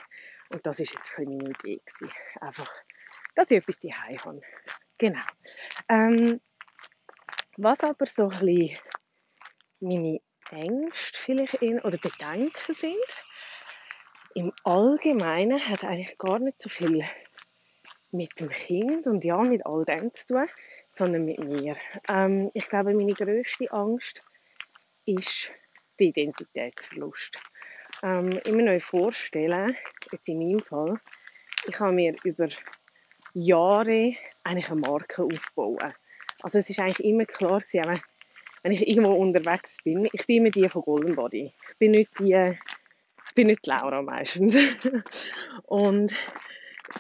Und 0.51 0.65
das 0.65 0.79
ist 0.79 0.93
jetzt 0.93 1.19
ein 1.19 1.25
meine 1.25 1.51
Idee 1.51 1.81
gewesen. 1.85 2.11
Einfach, 2.41 2.73
dass 3.35 3.51
ich 3.51 3.59
etwas 3.59 3.79
daheim 3.81 4.19
habe. 4.25 4.41
Genau. 4.99 5.25
Ähm, 5.89 6.41
was 7.57 7.83
aber 7.83 8.07
so 8.07 8.29
ein 8.29 8.39
bisschen 8.39 8.79
meine 9.81 10.21
Ängste 10.51 11.19
vielleicht 11.19 11.55
in, 11.55 11.81
oder 11.81 11.99
Bedenken 11.99 12.75
sind, 12.75 12.95
im 14.35 14.53
Allgemeinen 14.65 15.61
hat 15.69 15.85
eigentlich 15.85 16.19
gar 16.19 16.39
nicht 16.39 16.61
so 16.61 16.69
viel 16.69 17.05
mit 18.11 18.39
dem 18.39 18.49
Kind 18.51 19.07
und 19.09 19.25
ja, 19.25 19.39
mit 19.43 19.67
all 19.67 19.85
dem 19.85 20.13
zu 20.15 20.27
tun, 20.27 20.49
sondern 20.89 21.25
mit 21.25 21.39
mir. 21.39 21.77
Ähm, 22.09 22.51
ich 22.55 22.69
glaube, 22.69 22.95
meine 22.95 23.15
grösste 23.15 23.71
Angst 23.73 24.23
ist 25.07 25.53
der 25.99 26.09
Identitätsverlust. 26.09 27.39
Ähm, 28.03 28.31
immer 28.45 28.63
noch 28.63 28.81
vorstellen, 28.83 29.77
jetzt 30.13 30.29
in 30.29 30.39
meinem 30.39 30.61
Fall, 30.61 31.01
ich 31.67 31.79
habe 31.79 31.93
mir 31.93 32.15
über 32.25 32.49
Jahre 33.33 34.15
eigentlich 34.43 34.71
eine 34.71 34.81
Marke 34.81 35.25
aufbauen. 35.25 35.95
Also 36.43 36.59
es 36.59 36.69
ist 36.69 36.81
eigentlich 36.81 37.07
immer 37.07 37.25
klar 37.25 37.61
gewesen, 37.61 38.01
wenn 38.63 38.73
ich 38.73 38.89
irgendwo 38.89 39.13
unterwegs 39.13 39.77
bin, 39.85 40.09
ich 40.13 40.27
bin 40.27 40.39
immer 40.39 40.51
die 40.51 40.69
von 40.69 40.83
Golden 40.83 41.15
Body. 41.15 41.53
Ich 41.71 41.79
bin 41.79 41.93
nicht 41.93 42.11
die, 42.19 42.57
ich 43.27 43.35
bin 43.35 43.49
nicht 43.49 43.67
Laura 43.67 44.03
meistens. 44.03 44.57
und 45.65 46.13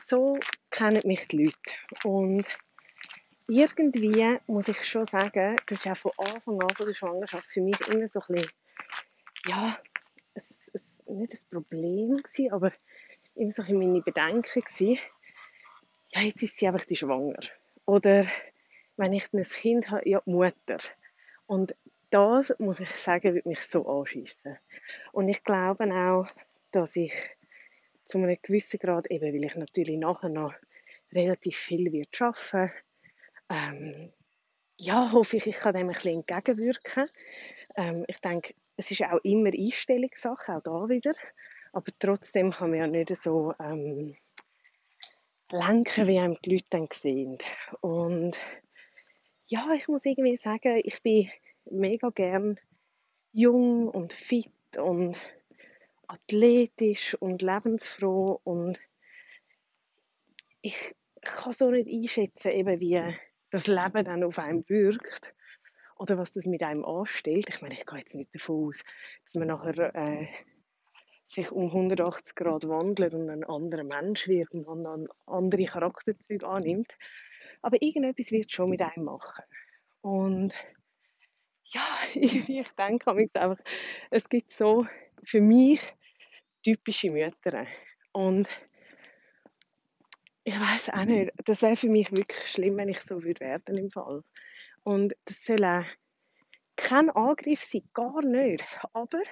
so 0.01 0.39
kennen 0.71 1.03
mich 1.05 1.27
die 1.29 1.45
Leute. 1.45 2.05
Und 2.05 2.47
irgendwie 3.49 4.39
muss 4.47 4.69
ich 4.69 4.85
schon 4.85 5.05
sagen, 5.05 5.57
das 5.67 5.85
war 5.87 5.93
auch 5.93 5.99
von 5.99 6.13
Anfang 6.19 6.63
an 6.63 6.77
von 6.77 6.87
der 6.87 6.95
Schwangerschaft 6.95 7.47
für 7.47 7.61
mich 7.61 7.81
immer 7.89 8.09
so 8.09 8.21
ein 8.21 8.35
bisschen, 8.35 8.51
ja, 9.47 9.79
es, 10.35 10.71
es, 10.73 11.03
nicht 11.07 11.33
ein 11.33 11.51
Problem 11.51 12.17
gewesen, 12.17 12.53
aber 12.53 12.73
immer 13.35 13.53
so 13.53 13.63
ein 13.63 13.79
meine 13.79 14.03
Bedenken 14.03 14.63
gewesen. 14.63 14.99
Ja, 16.11 16.23
jetzt 16.23 16.43
ist 16.43 16.57
sie 16.57 16.67
einfach 16.67 16.85
die 16.85 16.97
Schwanger. 16.97 17.41
Oder 17.87 18.27
wenn 18.97 19.13
ich 19.13 19.33
ein 19.33 19.43
Kind 19.43 19.91
habe, 19.91 20.09
ja, 20.09 20.23
die 20.25 20.31
Mutter. 20.31 20.79
Und 21.47 21.75
das, 22.11 22.55
muss 22.59 22.81
ich 22.81 22.91
sagen, 22.91 23.35
wird 23.35 23.47
mich 23.47 23.61
so 23.63 23.87
anschießen. 23.87 24.57
Und 25.13 25.29
ich 25.29 25.43
glaube 25.43 25.85
auch, 25.93 26.29
dass 26.71 26.97
ich 26.97 27.13
zu 28.05 28.19
einem 28.19 28.37
gewissen 28.43 28.79
Grad, 28.79 29.11
eben 29.11 29.35
weil 29.35 29.45
ich 29.45 29.57
natürlich 29.57 29.99
nachher 29.99 30.29
noch 30.29 30.55
relativ 31.13 31.57
viel 31.57 31.93
wird 31.93 32.21
arbeiten 32.21 32.73
ähm, 33.51 34.11
ja, 34.77 35.13
hoffe 35.13 35.37
ich, 35.37 35.47
ich 35.47 35.57
kann 35.57 35.75
dem 35.75 35.89
ein 35.89 35.95
bisschen 35.95 36.19
entgegenwirken. 36.21 37.09
Ähm, 37.77 38.05
ich 38.09 38.19
denke, 38.21 38.55
es 38.77 38.91
ist 38.91 39.03
auch 39.03 39.19
immer 39.23 39.51
Einstellungssache, 39.51 40.57
auch 40.57 40.63
da 40.63 40.89
wieder. 40.89 41.15
Aber 41.73 41.91
trotzdem 41.99 42.51
kann 42.51 42.71
man 42.71 42.79
ja 42.79 42.87
nicht 42.87 43.17
so 43.17 43.55
ähm, 43.59 44.17
lenken, 45.51 46.07
wie 46.07 46.19
einem 46.19 46.37
die 46.45 46.51
Leute 46.51 46.67
dann 46.71 46.89
sehen. 46.93 47.39
Und 47.81 48.39
ja, 49.47 49.73
ich 49.77 49.89
muss 49.89 50.05
irgendwie 50.05 50.37
sagen, 50.37 50.81
ich 50.85 51.03
bin 51.03 51.31
mega 51.65 52.11
gern 52.11 52.59
jung 53.33 53.89
und 53.89 54.13
fit 54.13 54.53
und 54.79 55.21
athletisch 56.07 57.15
und 57.21 57.43
lebensfroh 57.43 58.41
und 58.45 58.79
ich 60.63 60.95
kann 61.23 61.53
so 61.53 61.71
nicht 61.71 61.89
einschätzen, 61.89 62.53
eben 62.53 62.81
wie 62.81 63.03
das 63.51 63.67
Leben 63.67 64.05
dann 64.05 64.25
auf 64.25 64.39
einem 64.39 64.65
wirkt 64.69 65.35
oder 65.99 66.19
was 66.19 66.33
das 66.33 66.45
mit 66.45 66.63
einem 66.63 66.85
anstellt. 66.85 67.47
Ich 67.49 67.63
meine, 67.63 67.75
ich 67.75 67.87
gehe 67.87 67.99
jetzt 67.99 68.15
nicht 68.15 68.35
davon 68.35 68.69
aus, 68.69 68.83
dass 69.25 69.35
man 69.35 69.49
nachher 69.49 69.95
äh, 69.95 70.27
sich 71.25 71.51
um 71.51 71.67
180 71.67 72.35
Grad 72.35 72.69
wandelt 72.69 73.15
und 73.15 73.31
ein 73.31 73.45
anderer 73.45 73.85
Mensch 73.85 74.29
wird 74.29 74.53
und 74.53 74.85
dann 74.85 75.09
andere 75.27 75.65
Charakterzüge 75.65 76.47
annimmt. 76.47 76.93
Aber 77.63 77.81
irgendetwas 77.81 78.31
wird 78.31 78.53
schon 78.53 78.71
mit 78.71 78.83
einem 78.83 79.05
machen. 79.05 79.45
Und 80.03 80.55
ja, 81.65 81.83
ich 82.15 82.69
denke 82.79 83.11
einfach, 83.11 83.57
es 84.11 84.29
gibt 84.29 84.53
so 84.53 84.87
für 85.25 85.41
mich 85.41 85.81
typische 86.63 87.11
Mütter. 87.11 87.67
Und 88.13 88.49
ich 90.45 90.61
weiß 90.61 90.91
auch 90.91 91.05
nicht, 91.05 91.33
das 91.47 91.63
wäre 91.63 91.77
für 91.77 91.89
mich 91.89 92.11
wirklich 92.13 92.47
schlimm, 92.47 92.77
wenn 92.77 92.91
ich 92.91 93.01
so 93.01 93.23
würde 93.23 93.41
werden 93.41 93.79
im 93.79 93.91
Fall. 93.91 94.23
Und 94.85 95.15
das 95.25 95.45
soll 95.45 95.65
auch 95.65 95.85
kein 96.77 97.11
Angriff 97.11 97.63
sein, 97.65 97.89
gar 97.93 98.23
nicht. 98.23 98.65
Aber 98.93 99.23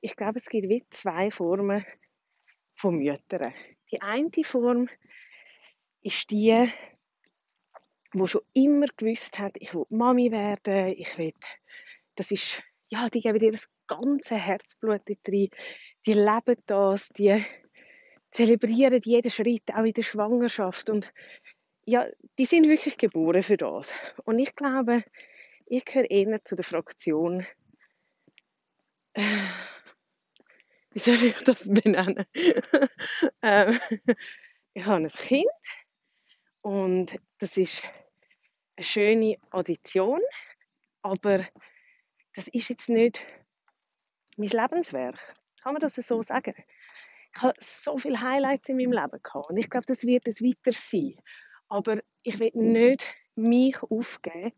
ich 0.00 0.16
glaube, 0.16 0.38
es 0.38 0.46
gibt 0.46 0.68
wie 0.68 0.84
zwei 0.90 1.30
Formen 1.30 1.84
von 2.74 2.96
Müttern. 2.96 3.54
Die 3.90 4.00
eine 4.00 4.30
Form 4.42 4.88
ist 6.02 6.30
die, 6.30 6.70
wo 8.12 8.26
schon 8.26 8.42
immer 8.52 8.86
gewusst 8.96 9.38
hat, 9.38 9.52
ich 9.58 9.74
will 9.74 9.86
Mami 9.90 10.30
werden, 10.30 10.94
ich 10.96 11.16
will, 11.18 11.34
das 12.14 12.30
ist, 12.30 12.62
ja, 12.88 13.08
die 13.10 13.20
geben 13.20 13.38
dir 13.38 13.52
das 13.52 13.68
ganze 13.86 14.36
Herzblut 14.36 15.02
rein, 15.08 15.48
die 16.06 16.12
leben 16.12 16.56
das, 16.66 17.08
die 17.10 17.44
zelebrieren 18.30 19.00
jeden 19.04 19.30
Schritt, 19.30 19.62
auch 19.72 19.84
in 19.84 19.92
der 19.92 20.02
Schwangerschaft. 20.02 20.90
Und 20.90 21.12
ja, 21.86 22.06
die 22.38 22.44
sind 22.44 22.68
wirklich 22.68 22.98
geboren 22.98 23.42
für 23.42 23.56
das. 23.56 23.94
Und 24.24 24.38
ich 24.38 24.54
glaube, 24.54 25.04
ich 25.66 25.84
gehöre 25.84 26.10
eher 26.10 26.44
zu 26.44 26.56
der 26.56 26.64
Fraktion, 26.64 27.46
äh, 29.14 29.22
wie 30.90 30.98
soll 30.98 31.14
ich 31.14 31.36
das 31.44 31.64
benennen? 31.64 32.26
ähm, 33.42 33.78
ich 34.74 34.84
habe 34.84 35.04
ein 35.04 35.08
Kind 35.08 35.46
und 36.60 37.16
das 37.38 37.56
ist 37.56 37.82
eine 38.76 38.84
schöne 38.84 39.36
Addition, 39.50 40.20
aber 41.02 41.46
das 42.34 42.48
ist 42.48 42.68
jetzt 42.68 42.88
nicht 42.88 43.24
mein 44.36 44.48
Lebenswerk. 44.48 45.18
Kann 45.62 45.72
man 45.72 45.80
das 45.80 45.94
so 45.94 46.20
sagen? 46.22 46.54
ich 47.36 47.42
habe 47.42 47.54
so 47.60 47.98
viele 47.98 48.20
Highlights 48.20 48.68
in 48.70 48.76
meinem 48.76 48.92
Leben 48.92 49.22
gehabt 49.22 49.50
und 49.50 49.58
ich 49.58 49.68
glaube, 49.68 49.86
das 49.86 50.04
wird 50.04 50.26
es 50.26 50.40
weiter 50.40 50.72
sein. 50.72 51.14
Aber 51.68 52.00
ich 52.22 52.38
will 52.38 52.50
nicht 52.54 53.06
mich 53.34 53.80
aufgeben 53.82 54.52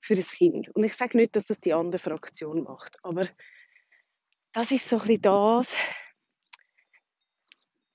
für 0.00 0.14
das 0.14 0.30
Kind. 0.30 0.68
Und 0.70 0.84
ich 0.84 0.94
sage 0.94 1.16
nicht, 1.16 1.34
dass 1.36 1.46
das 1.46 1.60
die 1.60 1.72
andere 1.72 1.98
Fraktion 1.98 2.62
macht, 2.64 2.98
aber 3.02 3.26
das 4.52 4.70
ist 4.70 4.88
so 4.88 4.98
ein 4.98 5.20
das, 5.20 5.74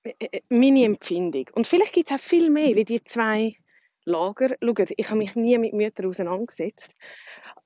äh, 0.04 0.13
äh, 0.20 0.42
meine 0.50 0.84
Empfindung. 0.84 1.50
Und 1.54 1.68
vielleicht 1.68 1.94
gibt 1.94 2.12
es 2.12 2.20
auch 2.20 2.24
viel 2.24 2.50
mehr 2.50 2.75
wie 2.75 2.86
die 2.86 3.04
zwei 3.04 3.56
Lager. 4.06 4.56
Schaut, 4.63 4.92
ich 4.96 5.10
habe 5.10 5.18
mich 5.18 5.36
nie 5.36 5.58
mit 5.58 5.74
Müttern 5.74 6.08
auseinandergesetzt. 6.08 6.92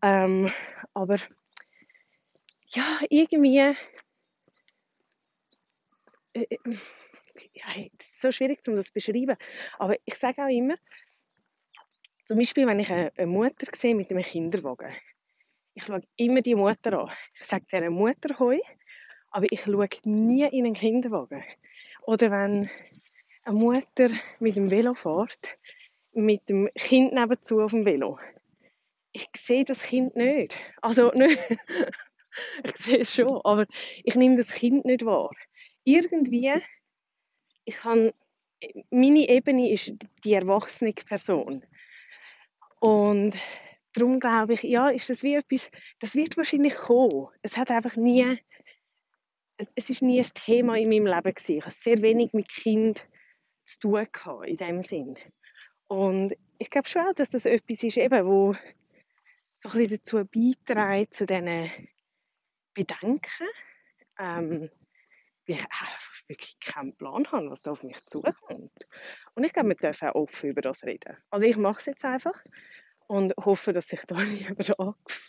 Ähm, 0.01 0.51
aber 0.93 1.17
ja, 2.67 2.99
irgendwie 3.09 3.75
äh, 6.33 6.41
äh, 6.41 6.57
ja, 7.53 7.65
es 7.97 8.05
ist 8.07 8.21
so 8.21 8.31
schwierig, 8.31 8.59
um 8.67 8.75
das 8.75 8.87
zu 8.87 8.93
beschreiben. 8.93 9.37
Aber 9.79 9.95
ich 10.05 10.15
sage 10.15 10.43
auch 10.43 10.49
immer, 10.49 10.75
zum 12.25 12.37
Beispiel, 12.37 12.65
wenn 12.67 12.79
ich 12.79 12.91
eine, 12.91 13.11
Mutter 13.27 13.67
sehe 13.75 13.95
mit 13.95 14.09
einem 14.09 14.23
Kinderwagen, 14.23 14.93
ich 15.75 15.83
schaue 15.83 16.03
immer 16.15 16.41
die 16.41 16.55
Mutter 16.55 16.99
an. 16.99 17.11
Ich 17.39 17.45
sage 17.45 17.65
dieser 17.71 17.89
Mutter 17.89 18.37
Hoi, 18.39 18.61
aber 19.31 19.45
ich 19.49 19.61
schaue 19.61 19.89
nie 20.03 20.43
in 20.43 20.65
einen 20.65 20.73
Kinderwagen. 20.73 21.43
Oder 22.03 22.31
wenn 22.31 22.69
eine 23.43 23.55
Mutter 23.57 24.09
mit 24.39 24.55
dem 24.55 24.69
Velo 24.69 24.93
fährt, 24.93 25.57
mit 26.13 26.47
dem 26.49 26.69
Kind 26.75 27.13
nebenzu 27.13 27.61
auf 27.61 27.71
dem 27.71 27.85
Velo. 27.85 28.19
Ich 29.11 29.27
sehe 29.37 29.65
das 29.65 29.81
Kind 29.83 30.15
nicht. 30.15 30.55
Also 30.81 31.11
nicht. 31.15 31.39
ich 32.63 32.75
sehe 32.77 32.99
es 32.99 33.13
schon, 33.13 33.41
aber 33.43 33.65
ich 34.03 34.15
nehme 34.15 34.37
das 34.37 34.51
Kind 34.53 34.85
nicht 34.85 35.05
wahr 35.05 35.31
irgendwie, 35.83 36.53
ich 37.65 37.75
kann, 37.75 38.11
meine 38.89 39.27
Ebene 39.27 39.71
ist 39.71 39.93
die 40.23 40.33
erwachsene 40.33 40.93
Person. 40.93 41.65
Und 42.79 43.35
darum 43.93 44.19
glaube 44.19 44.53
ich, 44.53 44.63
ja, 44.63 44.89
ist 44.89 45.09
das 45.09 45.23
wie 45.23 45.35
etwas, 45.35 45.69
das 45.99 46.15
wird 46.15 46.37
wahrscheinlich 46.37 46.75
kommen. 46.75 47.27
Es 47.41 47.57
hat 47.57 47.71
einfach 47.71 47.95
nie 47.95 48.39
es 49.75 49.89
ist 49.89 50.01
nie 50.01 50.19
ein 50.19 50.29
Thema 50.33 50.77
in 50.77 50.89
meinem 50.89 51.05
Leben 51.05 51.33
gewesen. 51.33 51.57
Ich 51.57 51.63
habe 51.63 51.75
sehr 51.81 52.01
wenig 52.01 52.33
mit 52.33 52.49
Kind 52.49 53.07
zu 53.65 53.79
tun 53.79 54.07
gehabt, 54.11 54.47
in 54.47 54.57
dem 54.57 54.81
Sinn. 54.81 55.17
Und 55.87 56.35
ich 56.57 56.69
glaube 56.69 56.87
schon 56.87 57.13
dass 57.15 57.29
das 57.29 57.45
etwas 57.45 57.83
ist, 57.83 57.97
eben, 57.97 58.25
wo 58.25 58.53
so 59.49 59.69
ein 59.69 59.87
bisschen 59.87 59.97
dazu 59.97 60.25
beiträgt, 60.25 61.13
zu 61.13 61.25
diesen 61.25 61.71
Bedenken, 62.73 63.47
ähm, 64.19 64.69
ich 65.45 65.63
wirklich 66.27 66.59
keinen 66.59 66.95
Plan 66.95 67.25
habe, 67.31 67.49
was 67.49 67.61
da 67.61 67.71
auf 67.71 67.83
mich 67.83 67.97
zukommt. 68.07 68.71
Und 69.35 69.43
ich 69.43 69.53
glaube, 69.53 69.69
wir 69.69 69.75
dürfen 69.75 70.09
auch 70.09 70.15
offen 70.15 70.49
über 70.49 70.61
das 70.61 70.83
reden. 70.83 71.17
Also 71.29 71.45
ich 71.45 71.57
mache 71.57 71.79
es 71.79 71.85
jetzt 71.85 72.05
einfach 72.05 72.43
und 73.07 73.33
hoffe, 73.37 73.73
dass 73.73 73.87
sich 73.87 74.01
da 74.07 74.15
niemand 74.23 74.79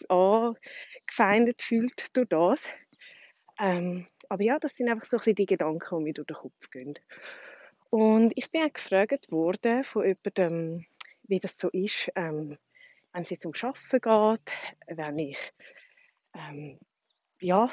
angefeindet 0.09 1.63
fühlt 1.63 2.17
durch 2.17 2.29
das. 2.29 2.69
Ähm, 3.59 4.07
aber 4.29 4.43
ja, 4.43 4.59
das 4.59 4.77
sind 4.77 4.89
einfach 4.89 5.07
so 5.07 5.17
ein 5.17 5.19
bisschen 5.19 5.35
die 5.37 5.47
Gedanken, 5.47 5.99
die 5.99 6.05
mir 6.05 6.15
durch 6.15 6.27
den 6.27 6.37
Kopf 6.37 6.71
gehen. 6.71 6.95
Und 7.91 8.33
ich 8.35 8.51
bin 8.51 8.63
auch 8.63 8.73
gefragt 8.73 9.31
worden 9.31 9.85
von 9.85 10.05
jemandem, 10.05 10.87
wie 11.25 11.39
das 11.39 11.59
so 11.59 11.69
ist, 11.71 12.11
ähm, 12.17 12.59
wenn 13.13 13.23
es 13.23 13.31
jetzt 13.31 13.47
um 13.47 13.53
Arbeiten 13.63 14.01
geht, 14.01 14.99
wenn 14.99 15.19
ich, 15.19 15.39
ähm, 16.35 16.79
ja, 17.41 17.71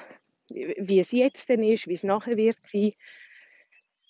wie 0.53 0.99
es 0.99 1.11
jetzt 1.11 1.49
denn 1.49 1.63
ist, 1.63 1.87
wie 1.87 1.93
es 1.93 2.03
nachher 2.03 2.37
wird 2.37 2.57
sein. 2.71 2.93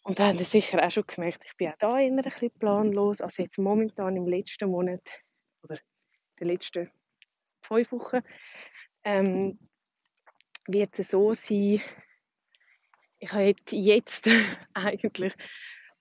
Und 0.03 0.19
da 0.19 0.27
haben 0.27 0.37
Sie 0.39 0.45
sicher 0.45 0.83
auch 0.83 0.91
schon 0.91 1.05
gemerkt, 1.05 1.43
ich 1.45 1.55
bin 1.57 1.69
auch 1.69 1.77
da 1.79 1.99
immer 1.99 2.17
ein 2.17 2.23
bisschen 2.23 2.51
planlos. 2.51 3.21
Also 3.21 3.43
jetzt 3.43 3.57
momentan 3.57 4.15
im 4.15 4.27
letzten 4.27 4.69
Monat 4.69 5.01
oder 5.63 5.77
den 6.39 6.47
letzten 6.47 6.91
fünf 7.61 7.91
Wochen 7.91 8.21
ähm, 9.03 9.59
wird 10.67 10.97
es 10.97 11.09
so 11.09 11.33
sein, 11.33 11.81
ich 13.19 13.31
habe 13.31 13.53
jetzt 13.69 14.27
eigentlich 14.73 15.33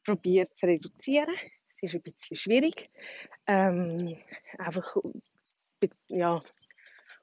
probiert 0.04 0.50
zu 0.58 0.66
reduzieren. 0.66 1.34
Es 1.76 1.82
ist 1.82 1.94
ein 1.94 2.02
bisschen 2.02 2.36
schwierig. 2.36 2.90
Ähm, 3.46 4.16
einfach 4.58 4.96
ja, 6.08 6.42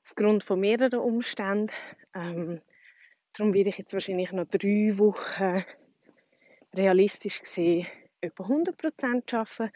aufgrund 0.04 0.44
von 0.44 0.60
mehreren 0.60 1.00
Umständen. 1.00 1.74
Ähm, 2.14 2.62
darum 3.38 3.54
werde 3.54 3.70
ich 3.70 3.78
jetzt 3.78 3.94
wahrscheinlich 3.94 4.32
noch 4.32 4.46
drei 4.46 4.98
Wochen 4.98 5.64
realistisch 6.76 7.42
gesehen 7.42 7.88
etwa 8.22 8.44
100% 8.44 9.36
arbeiten. 9.36 9.74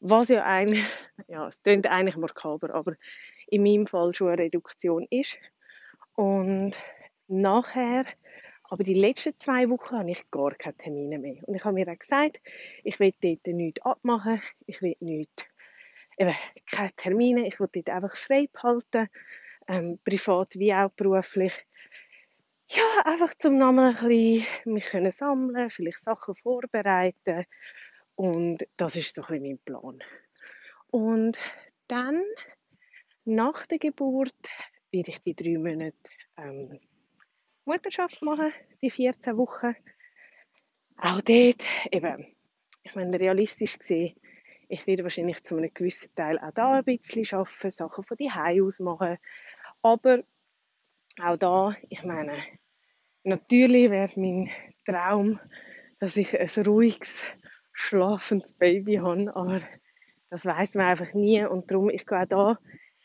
Was 0.00 0.28
ja 0.28 0.44
eigentlich, 0.44 0.84
ja, 1.28 1.46
es 1.46 1.62
klingt 1.62 1.86
eigentlich 1.86 2.16
makaber, 2.16 2.74
aber 2.74 2.94
in 3.46 3.62
meinem 3.62 3.86
Fall 3.86 4.12
schon 4.14 4.28
eine 4.28 4.42
Reduktion 4.42 5.06
ist. 5.10 5.36
Und 6.14 6.78
nachher 7.28 8.04
aber 8.74 8.82
die 8.82 8.94
letzten 8.94 9.38
zwei 9.38 9.68
Wochen 9.68 9.96
habe 9.96 10.10
ich 10.10 10.30
gar 10.30 10.52
keine 10.54 10.76
Termine 10.76 11.18
mehr. 11.18 11.36
Und 11.46 11.54
ich 11.54 11.64
habe 11.64 11.74
mir 11.74 11.86
auch 11.86 11.98
gesagt, 11.98 12.40
ich 12.82 12.98
will 12.98 13.12
dort 13.20 13.46
nichts 13.46 13.82
abmachen, 13.82 14.42
ich 14.66 14.80
will 14.82 14.96
nichts, 15.00 15.44
eben 16.18 16.34
keine 16.70 16.92
Termine, 16.96 17.46
ich 17.46 17.60
will 17.60 17.68
dort 17.72 17.90
einfach 17.90 18.16
frei 18.16 18.48
behalten, 18.52 19.08
ähm, 19.68 19.98
privat 20.04 20.54
wie 20.56 20.74
auch 20.74 20.90
beruflich. 20.90 21.52
Ja, 22.76 23.02
einfach 23.04 23.34
zum 23.34 23.56
Namen 23.56 23.84
ein 23.84 23.92
bisschen 23.92 24.46
mich 24.64 24.86
können 24.86 25.12
sammeln, 25.12 25.70
vielleicht 25.70 26.00
Sachen 26.00 26.34
vorbereiten 26.34 27.46
und 28.16 28.66
das 28.76 28.96
ist 28.96 29.14
so 29.14 29.22
ein 29.22 29.28
bisschen 29.28 29.46
mein 29.46 29.58
Plan. 29.58 29.98
Und 30.88 31.38
dann, 31.86 32.20
nach 33.24 33.64
der 33.66 33.78
Geburt, 33.78 34.34
werde 34.90 35.10
ich 35.12 35.22
die 35.22 35.36
drei 35.36 35.56
Monate 35.56 35.94
ähm, 36.36 36.80
Mutterschaft 37.64 38.20
machen, 38.22 38.52
die 38.82 38.90
14 38.90 39.36
Wochen. 39.36 39.76
Auch 40.96 41.20
dort, 41.20 41.64
eben, 41.92 42.36
ich 42.82 42.94
meine, 42.96 43.20
realistisch 43.20 43.78
gesehen, 43.78 44.16
ich 44.68 44.84
werde 44.88 45.04
wahrscheinlich 45.04 45.44
zu 45.44 45.56
einem 45.56 45.72
gewissen 45.72 46.12
Teil 46.16 46.40
auch 46.40 46.50
da 46.52 46.72
ein 46.72 46.84
bisschen 46.84 47.38
arbeiten, 47.38 47.70
Sachen 47.70 48.02
von 48.02 48.16
die 48.16 48.30
aus 48.32 48.80
machen. 48.80 49.18
Aber 49.80 50.24
auch 51.22 51.36
da, 51.36 51.76
ich 51.88 52.02
meine, 52.02 52.42
natürlich 53.24 53.90
wäre 53.90 54.04
es 54.04 54.16
mein 54.16 54.50
Traum, 54.86 55.40
dass 55.98 56.16
ich 56.16 56.38
ein 56.38 56.66
ruhiges, 56.66 57.22
schlafendes 57.72 58.52
Baby 58.52 58.96
habe, 58.96 59.34
aber 59.34 59.60
das 60.30 60.44
weiß 60.44 60.74
man 60.74 60.86
einfach 60.86 61.12
nie 61.14 61.44
und 61.44 61.70
darum, 61.70 61.90
ich 61.90 62.06
gehe 62.06 62.20
auch 62.20 62.28
da 62.28 62.58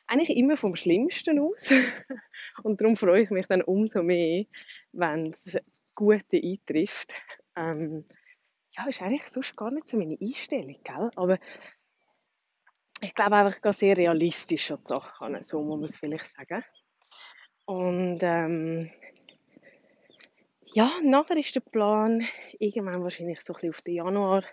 eigentlich 0.09 0.35
immer 0.35 0.57
vom 0.57 0.75
Schlimmsten 0.75 1.39
aus. 1.39 1.71
Und 2.63 2.81
darum 2.81 2.97
freue 2.97 3.21
ich 3.21 3.29
mich 3.29 3.45
dann 3.45 3.61
umso 3.61 4.01
mehr, 4.01 4.45
wenn 4.91 5.31
es 5.31 5.57
Gute 5.95 6.41
eintrifft. 6.43 7.13
Ähm, 7.55 8.05
ja, 8.71 8.87
ist 8.87 9.01
eigentlich 9.01 9.27
sonst 9.27 9.55
gar 9.55 9.71
nicht 9.71 9.87
so 9.87 9.97
meine 9.97 10.17
Einstellung, 10.19 10.79
gell? 10.83 11.11
Aber 11.15 11.37
ich 13.01 13.13
glaube 13.13 13.35
einfach, 13.35 13.55
ich 13.55 13.61
gehe 13.61 13.73
sehr 13.73 13.97
realistisch 13.97 14.71
an 14.71 14.79
die 14.83 14.87
Sache 14.87 15.43
so 15.43 15.61
muss 15.61 15.79
man 15.79 15.89
es 15.89 15.97
vielleicht 15.97 16.35
sagen. 16.35 16.63
Und 17.65 18.19
ähm, 18.21 18.89
ja, 20.73 20.91
nachher 21.03 21.37
ist 21.37 21.55
der 21.55 21.61
Plan, 21.61 22.25
irgendwann 22.59 23.03
wahrscheinlich 23.03 23.41
so 23.41 23.53
ein 23.53 23.55
bisschen 23.55 23.69
auf 23.69 23.81
den 23.81 23.95
Januar, 23.95 24.43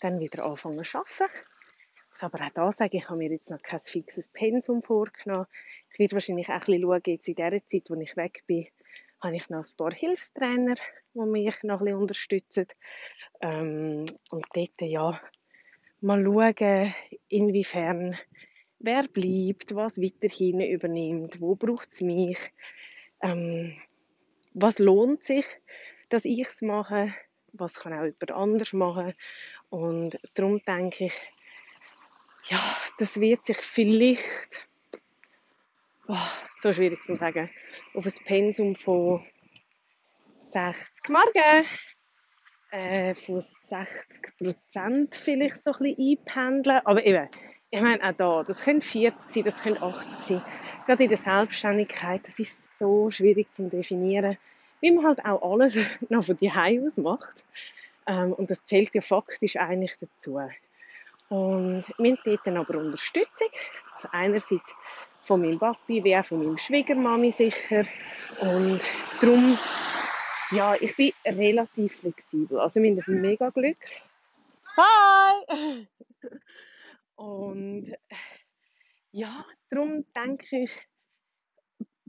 dann 0.00 0.20
wieder 0.20 0.44
anfangen 0.44 0.84
zu 0.84 0.98
arbeiten 0.98 1.32
aber 2.22 2.44
auch 2.44 2.50
da 2.50 2.72
sagen, 2.72 2.96
ich 2.96 3.08
habe 3.08 3.18
mir 3.18 3.30
jetzt 3.30 3.50
noch 3.50 3.62
kein 3.62 3.80
fixes 3.80 4.28
Pensum 4.28 4.82
vorgenommen. 4.82 5.46
Ich 5.92 5.98
werde 5.98 6.14
wahrscheinlich 6.14 6.48
auch 6.48 6.54
ein 6.54 6.60
bisschen 6.60 6.82
schauen, 6.82 7.02
jetzt 7.06 7.28
in 7.28 7.34
der 7.34 7.66
Zeit, 7.66 7.84
wo 7.88 7.94
ich 7.94 8.16
weg 8.16 8.42
bin, 8.46 8.66
habe 9.20 9.36
ich 9.36 9.48
noch 9.48 9.64
ein 9.64 9.76
paar 9.76 9.92
Hilfstrainer, 9.92 10.74
die 11.14 11.20
mich 11.20 11.62
noch 11.62 11.80
ein 11.80 11.84
bisschen 11.84 12.00
unterstützen. 12.00 12.66
Ähm, 13.40 14.04
und 14.30 14.46
dort, 14.52 14.80
ja, 14.80 15.20
mal 16.00 16.24
schauen, 16.24 16.94
inwiefern 17.28 18.16
wer 18.80 19.02
bleibt, 19.08 19.74
was 19.74 20.00
weiterhin 20.00 20.60
übernimmt, 20.60 21.40
wo 21.40 21.56
braucht 21.56 21.92
es 21.92 22.00
mich, 22.00 22.38
ähm, 23.20 23.76
was 24.54 24.78
lohnt 24.78 25.22
sich, 25.24 25.46
dass 26.08 26.24
ich 26.24 26.40
es 26.40 26.62
mache, 26.62 27.14
was 27.52 27.80
kann 27.80 27.92
auch 27.92 28.04
jemand 28.04 28.30
anders 28.30 28.72
machen. 28.72 29.14
Und 29.70 30.18
darum 30.34 30.62
denke 30.64 31.06
ich, 31.06 31.14
ja, 32.48 32.60
das 32.98 33.20
wird 33.20 33.44
sich 33.44 33.58
vielleicht, 33.58 34.22
oh, 36.06 36.16
so 36.56 36.72
schwierig 36.72 37.02
zu 37.02 37.16
sagen, 37.16 37.50
auf 37.94 38.06
ein 38.06 38.24
Pensum 38.24 38.74
von 38.74 39.24
60 40.38 41.08
Morgen, 41.08 41.66
äh, 42.70 43.14
von 43.14 43.40
60 43.40 44.38
Prozent 44.38 45.14
vielleicht 45.14 45.64
so 45.64 45.72
ein 45.72 45.78
bisschen 45.78 46.18
einpendeln. 46.18 46.80
Aber 46.84 47.04
eben, 47.04 47.28
ich 47.70 47.80
meine 47.80 48.02
auch 48.02 48.12
da, 48.12 48.44
das 48.44 48.62
können 48.62 48.80
40 48.80 49.30
sein, 49.30 49.44
das 49.44 49.60
können 49.60 49.82
80 49.82 50.22
sein. 50.22 50.42
Gerade 50.86 51.02
in 51.04 51.08
der 51.10 51.18
Selbstständigkeit, 51.18 52.26
das 52.26 52.38
ist 52.38 52.70
so 52.78 53.10
schwierig 53.10 53.52
zu 53.54 53.68
definieren, 53.68 54.38
wie 54.80 54.90
man 54.90 55.06
halt 55.06 55.24
auch 55.24 55.52
alles 55.52 55.76
noch 56.08 56.24
von 56.24 56.36
die 56.38 56.50
aus 56.50 56.96
macht. 56.96 57.44
Ähm, 58.06 58.32
und 58.32 58.50
das 58.50 58.64
zählt 58.64 58.94
ja 58.94 59.02
faktisch 59.02 59.56
eigentlich 59.56 59.96
dazu. 60.00 60.40
Und 61.28 61.84
wir 61.98 62.10
haben 62.10 62.18
dort 62.24 62.48
aber 62.48 62.78
Unterstützung. 62.78 63.48
Also 63.94 64.08
einerseits 64.12 64.74
von 65.22 65.42
meinem 65.42 65.58
Papi, 65.58 66.02
wie 66.02 66.16
auch 66.16 66.24
von 66.24 66.38
meinem 66.38 66.56
Schwiegermami 66.56 67.32
sicher. 67.32 67.84
Und 68.40 68.80
darum, 69.20 69.58
ja, 70.52 70.74
ich 70.76 70.96
bin 70.96 71.12
relativ 71.26 72.00
flexibel. 72.00 72.58
Also 72.60 72.80
wir 72.80 72.90
haben 72.90 73.02
ein 73.06 73.20
mega 73.20 73.50
Glück. 73.50 73.76
Hi! 74.78 75.86
Und 77.18 77.92
ja, 79.10 79.44
darum 79.70 80.04
denke 80.14 80.62
ich, 80.62 80.70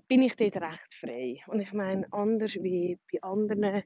bin 0.07 0.21
ich 0.21 0.35
dort 0.35 0.57
recht 0.57 0.93
frei. 0.93 1.41
Und 1.47 1.61
ich 1.61 1.73
meine, 1.73 2.05
anders 2.13 2.53
wie 2.55 2.99
bei 3.11 3.23
anderen 3.23 3.83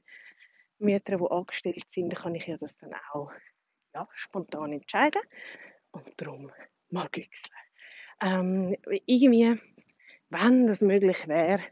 Müttern, 0.78 1.18
die 1.18 1.30
angestellt 1.30 1.86
sind, 1.94 2.14
kann 2.14 2.34
ich 2.34 2.46
ja 2.46 2.58
das 2.58 2.76
dann 2.76 2.92
auch 3.12 3.32
ja, 3.94 4.06
spontan 4.14 4.72
entscheiden. 4.74 5.22
Und 5.92 6.12
darum 6.18 6.52
mag 6.90 7.16
ich 7.16 7.30
es. 7.32 7.50
Ähm, 8.20 8.76
irgendwie, 9.06 9.58
wenn 10.28 10.66
das 10.66 10.82
möglich 10.82 11.26
wäre, 11.26 11.62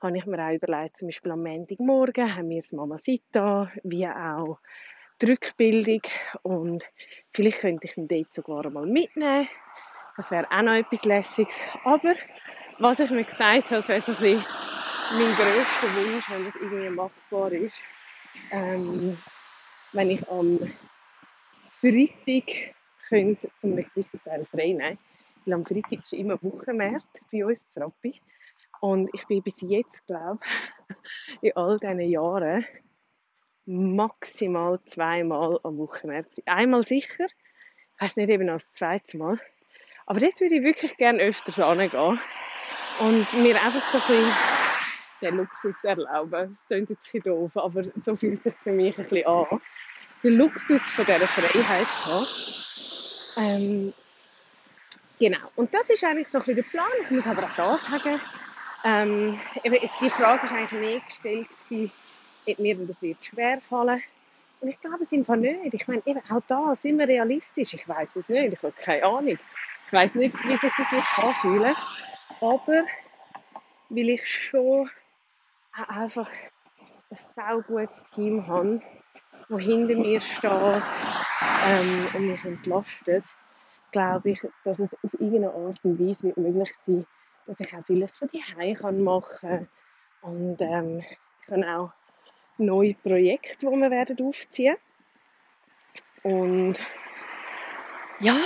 habe 0.00 0.18
ich 0.18 0.26
mir 0.26 0.44
auch 0.44 0.54
überlegt, 0.54 0.96
zum 0.96 1.06
Beispiel 1.06 1.30
am 1.30 1.44
Montagmorgen 1.44 2.34
haben 2.34 2.50
wir 2.50 2.62
das 2.62 2.72
Mama 2.72 2.98
Sita, 2.98 3.70
wie 3.84 4.08
auch 4.08 4.58
die 5.20 5.30
Rückbildung 5.30 6.02
und 6.42 6.84
vielleicht 7.32 7.60
könnte 7.60 7.86
ich 7.86 7.96
ihn 7.96 8.08
dort 8.08 8.32
sogar 8.32 8.66
einmal 8.66 8.86
mitnehmen. 8.86 9.48
Das 10.16 10.30
wäre 10.30 10.50
auch 10.50 10.62
noch 10.62 10.72
etwas 10.72 11.04
Lässiges. 11.04 11.58
Aber 11.84 12.14
was 12.78 12.98
ich 13.00 13.10
mir 13.10 13.24
gesagt 13.24 13.70
habe, 13.70 13.86
wäre 13.88 14.00
so 14.00 14.12
ein 14.12 14.18
bisschen 14.18 14.44
mein 15.10 15.34
grösster 15.34 15.94
Wunsch, 15.94 16.30
wenn 16.30 16.44
das 16.44 16.54
irgendwie 16.56 16.90
machbar 16.90 17.52
ist, 17.52 17.80
ähm, 18.50 19.16
wenn 19.92 20.10
ich 20.10 20.28
am 20.28 20.58
Freitag 21.72 22.74
könnt 23.08 23.40
zu 23.40 23.48
einem 23.62 23.76
gewissen 23.76 24.20
Teil 24.22 24.44
frei 24.44 24.72
nehmen. 24.72 24.98
Weil 25.44 25.54
am 25.54 25.64
Freitag 25.64 25.92
ist 25.92 26.12
immer 26.12 26.42
Wochenmarkt 26.42 27.06
bei 27.32 27.44
uns 27.44 27.66
in. 27.72 28.20
Und 28.80 29.10
ich 29.14 29.26
bin 29.26 29.42
bis 29.42 29.60
jetzt, 29.62 30.06
glaube 30.06 30.40
in 31.40 31.56
all 31.56 31.78
diesen 31.78 32.00
Jahren 32.00 32.64
maximal 33.68 34.80
zweimal 34.86 35.60
am 35.62 35.76
Wochenende 35.76 36.28
sein. 36.32 36.44
Einmal 36.46 36.82
sicher, 36.84 37.26
ich 37.26 38.02
weiß 38.02 38.16
nicht 38.16 38.30
eben 38.30 38.48
als 38.48 38.72
zweites 38.72 39.12
Mal. 39.14 39.38
Aber 40.06 40.20
dort 40.20 40.40
würde 40.40 40.56
ich 40.56 40.62
wirklich 40.62 40.96
gerne 40.96 41.22
öfters 41.22 41.56
hingehen 41.56 42.20
und 43.00 43.32
mir 43.34 43.62
einfach 43.62 43.82
so 43.92 43.98
ein 43.98 44.04
bisschen 44.06 44.32
den 45.20 45.36
Luxus 45.36 45.84
erlauben. 45.84 46.50
Das 46.50 46.66
klingt 46.66 46.88
jetzt 46.88 47.00
ein 47.00 47.20
bisschen 47.20 47.22
doof, 47.24 47.56
aber 47.56 47.84
so 47.96 48.16
fühlt 48.16 48.42
sich 48.42 48.54
für 48.62 48.72
mich 48.72 48.96
ein 48.96 49.04
bisschen 49.04 49.26
an. 49.26 49.60
Den 50.22 50.38
Luxus 50.38 50.82
von 50.82 51.04
dieser 51.04 51.26
Freiheit 51.26 51.86
zu 52.02 52.06
haben. 52.06 52.26
Ähm, 53.36 53.94
genau. 55.18 55.50
Und 55.56 55.74
das 55.74 55.90
ist 55.90 56.02
eigentlich 56.04 56.28
so 56.28 56.38
ein 56.38 56.40
bisschen 56.40 56.56
der 56.56 56.62
Plan. 56.62 56.86
Ich 57.02 57.10
muss 57.10 57.26
aber 57.26 57.44
auch 57.44 57.54
da 57.54 57.76
sagen, 57.76 58.20
ähm, 58.84 59.40
die 60.00 60.10
Frage 60.10 60.46
ist 60.46 60.52
eigentlich 60.52 60.80
mehr 60.80 61.00
gestellt 61.00 61.48
gewesen, 61.68 61.92
ob 62.48 62.58
mir 62.58 62.76
das 62.76 63.00
wird 63.02 63.24
schwer 63.24 63.60
fallen. 63.68 64.02
Und 64.60 64.68
ich 64.68 64.80
glaube 64.80 65.02
es 65.02 65.12
einfach 65.12 65.36
nicht. 65.36 65.74
Ich 65.74 65.86
meine, 65.86 66.02
eben 66.04 66.20
auch 66.30 66.42
da 66.46 66.74
sind 66.74 66.98
wir 66.98 67.06
realistisch. 67.06 67.74
Ich 67.74 67.88
weiß 67.88 68.16
es 68.16 68.28
nicht. 68.28 68.54
Ich 68.54 68.62
habe 68.62 68.72
keine 68.76 69.04
Ahnung. 69.04 69.38
Ich 69.86 69.92
weiß 69.92 70.16
nicht, 70.16 70.36
wie 70.44 70.56
sich 70.56 70.72
das 70.76 70.92
wird 70.92 71.04
anfühlen. 71.16 71.74
Aber 72.40 72.84
weil 73.90 74.08
ich 74.08 74.26
schon 74.26 74.90
einfach 75.72 76.28
ein 77.10 77.16
sehr 77.16 77.64
gutes 77.66 78.04
Team 78.12 78.46
habe, 78.46 78.82
das 79.48 79.62
hinter 79.62 79.94
mir 79.94 80.20
steht 80.20 80.82
ähm, 81.66 82.08
und 82.14 82.26
mich 82.28 82.44
entlastet, 82.44 83.24
glaube 83.92 84.30
ich, 84.30 84.40
dass 84.64 84.78
es 84.78 84.92
auf 84.92 85.12
irgendeine 85.14 85.50
Art 85.50 85.78
und 85.84 85.98
Weise 85.98 86.32
möglich 86.36 86.74
sein 86.84 87.06
dass 87.48 87.60
ich 87.60 87.74
auch 87.74 87.84
vieles 87.84 88.16
von 88.16 88.28
daheim 88.28 89.02
machen 89.02 89.38
kann. 89.40 89.68
Und 90.20 90.60
ähm, 90.60 90.98
ich 91.00 91.46
kann 91.46 91.64
auch 91.64 91.92
neue 92.58 92.94
Projekte, 92.94 93.66
die 93.66 93.76
wir 93.76 93.90
werden 93.90 94.26
aufziehen 94.26 94.76
Und 96.22 96.78
ja, 98.20 98.38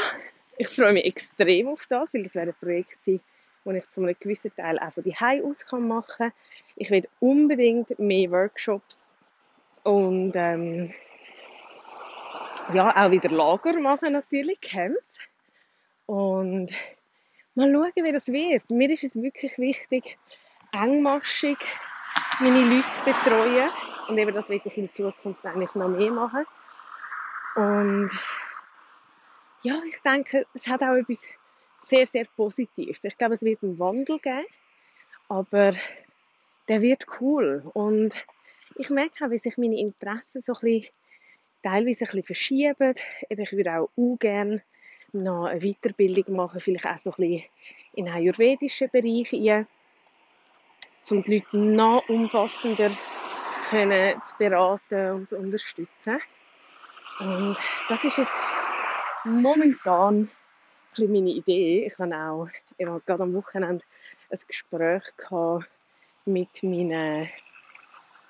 ich 0.59 0.68
freue 0.68 0.92
mich 0.92 1.07
extrem 1.07 1.68
auf 1.68 1.87
das, 1.87 2.12
weil 2.14 2.22
das 2.22 2.35
werden 2.35 2.55
Projekte 2.61 2.96
sein, 3.01 3.20
die 3.64 3.79
ich 3.79 3.90
zu 3.90 4.03
einem 4.03 4.16
gewissen 4.18 4.55
Teil 4.55 4.79
auch 4.79 4.92
von 4.92 5.05
daheim 5.05 5.44
aus 5.44 5.64
machen 5.72 6.05
kann. 6.16 6.33
Ich 6.77 6.90
will 6.90 7.09
unbedingt 7.20 7.98
mehr 7.98 8.31
Workshops 8.31 9.09
und 9.85 10.33
ähm, 10.35 10.92
ja, 12.72 12.94
auch 12.94 13.11
wieder 13.11 13.31
Lager 13.31 13.79
machen 13.81 14.12
natürlich, 14.12 14.61
Camps. 14.61 15.18
Und 16.07 16.70
mal 17.55 17.72
schauen, 17.72 18.05
wie 18.05 18.12
das 18.12 18.29
wird. 18.29 18.70
Mir 18.70 18.90
ist 18.90 19.05
es 19.05 19.16
wirklich 19.16 19.59
wichtig, 19.59 20.18
engmaschig 20.72 21.59
meine 22.40 22.61
Leute 22.61 22.92
zu 22.92 23.05
betreuen. 23.05 23.70
Und 24.09 24.19
eben 24.19 24.35
das 24.35 24.49
will 24.49 24.61
ich 24.65 24.79
in 24.79 24.93
Zukunft 24.93 25.45
eigentlich 25.45 25.75
noch 25.75 25.88
mehr 25.88 26.11
machen. 26.11 26.45
Und 27.55 28.11
ja, 29.62 29.81
ich 29.88 30.01
denke, 30.03 30.47
es 30.55 30.67
hat 30.67 30.83
auch 30.83 30.95
etwas 30.95 31.29
sehr, 31.81 32.07
sehr 32.07 32.25
Positives. 32.37 33.05
Ich 33.05 33.17
glaube, 33.19 33.35
es 33.35 33.43
wird 33.43 33.62
einen 33.62 33.79
Wandel 33.79 34.19
geben, 34.19 34.47
aber 35.29 35.73
der 36.69 36.83
wird 36.83 37.07
cool. 37.21 37.62
Und 37.75 38.15
ich 38.77 38.91
merke 38.91 39.25
auch, 39.25 39.31
wie 39.31 39.38
sich 39.38 39.57
meine 39.57 39.79
Interessen 39.79 40.43
so 40.43 40.55
ein 40.55 40.61
bisschen, 40.61 40.93
teilweise 41.62 42.05
ein 42.05 42.07
bisschen 42.07 42.23
verschieben. 42.25 42.95
Ich 43.29 43.53
würde 43.53 43.73
auch, 43.73 43.91
gerne 44.19 44.62
noch 45.12 45.45
eine 45.45 45.61
Weiterbildung 45.61 46.35
machen, 46.37 46.61
vielleicht 46.61 46.87
auch 46.87 46.99
so 46.99 47.11
ein 47.11 47.17
bisschen 47.17 47.45
in 47.95 48.09
ayurvedischen 48.09 48.88
Bereich 48.91 49.33
rein, 49.33 49.67
um 51.11 51.23
die 51.23 51.38
Leute 51.38 51.57
noch 51.57 52.09
umfassender 52.09 52.97
können 53.73 54.23
zu 54.25 54.35
beraten 54.37 55.11
und 55.13 55.29
zu 55.31 55.39
unterstützen. 55.39 56.21
Und 57.19 57.57
das 57.89 58.05
ist 58.05 58.19
jetzt 58.19 58.53
momentan 59.25 60.29
ein 60.99 61.13
meine 61.13 61.31
Idee. 61.31 61.87
Ich 61.87 61.99
habe 61.99 62.15
auch 62.15 62.49
ich 62.77 62.87
habe 62.87 63.01
gerade 63.07 63.23
am 63.23 63.35
Wochenende 63.35 63.85
ein 64.31 64.39
Gespräch 64.47 65.03
gehabt 65.17 65.69
mit 66.25 66.63
meinen 66.63 67.29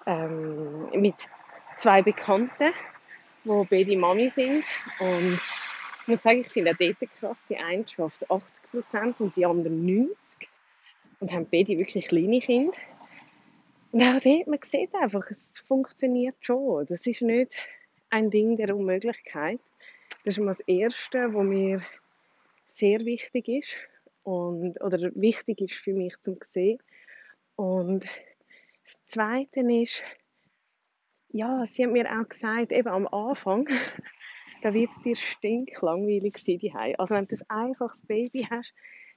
ähm, 0.06 0.88
mit 0.92 1.14
zwei 1.76 2.02
Bekannten, 2.02 2.72
die 3.44 3.66
beide 3.70 3.96
Mami 3.96 4.28
sind 4.28 4.64
und 5.00 5.40
ich 6.02 6.08
muss 6.08 6.22
sagen, 6.22 6.40
ich 6.40 6.48
finde 6.48 6.72
auch 6.72 6.76
dort 6.76 6.96
krass, 7.20 7.42
die 7.48 7.56
eine 7.56 7.86
schafft 7.86 8.28
80% 8.28 9.14
und 9.20 9.36
die 9.36 9.46
andere 9.46 9.72
90% 9.72 10.08
und 11.20 11.32
haben 11.32 11.46
beide 11.50 11.78
wirklich 11.78 12.08
kleine 12.08 12.40
Kinder. 12.40 12.76
Und 13.92 14.02
auch 14.02 14.20
dort, 14.20 14.46
man 14.46 14.58
sieht 14.62 14.94
einfach, 14.94 15.30
es 15.30 15.58
funktioniert 15.60 16.36
schon. 16.40 16.86
Das 16.86 17.06
ist 17.06 17.20
nicht 17.20 17.52
ein 18.08 18.30
Ding 18.30 18.56
der 18.56 18.74
Unmöglichkeit. 18.74 19.60
Das 20.24 20.38
ist 20.38 20.40
mal 20.42 20.52
das 20.52 20.60
Erste, 20.60 21.34
was 21.34 21.44
mir 21.44 21.82
sehr 22.68 23.00
wichtig 23.04 23.48
ist 23.48 23.76
und, 24.22 24.80
oder 24.82 25.10
wichtig 25.14 25.60
ist 25.60 25.74
für 25.74 25.92
mich 25.92 26.14
zum 26.22 26.38
sehen. 26.42 26.78
Und 27.56 28.04
das 28.84 29.04
Zweite 29.06 29.60
ist, 29.60 30.02
ja, 31.28 31.64
sie 31.66 31.84
hat 31.84 31.92
mir 31.92 32.10
auch 32.10 32.28
gesagt, 32.28 32.72
eben 32.72 32.88
am 32.88 33.06
Anfang, 33.08 33.68
da 34.62 34.72
wird 34.72 34.90
es 34.90 35.02
dir 35.02 35.16
stinklangweilig 35.16 36.38
sein 36.38 36.60
daheim. 36.60 36.94
Also 36.96 37.14
wenn 37.14 37.26
du 37.26 37.36
ein 37.36 37.50
einfaches 37.50 38.00
Baby 38.06 38.46
hast, 38.48 38.72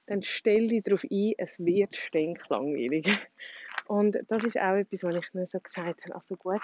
dann 0.06 0.22
stell 0.22 0.68
dich 0.68 0.84
darauf 0.84 1.04
ein, 1.04 1.34
es 1.38 1.58
wird 1.58 1.96
stinklangweilig. 1.96 3.06
Und 3.88 4.16
das 4.28 4.44
ist 4.44 4.58
auch 4.58 4.74
etwas, 4.74 5.04
was 5.04 5.14
ich 5.16 5.34
mir 5.34 5.46
so 5.46 5.60
gesagt 5.60 6.04
habe. 6.04 6.14
Also 6.14 6.36
gut, 6.36 6.62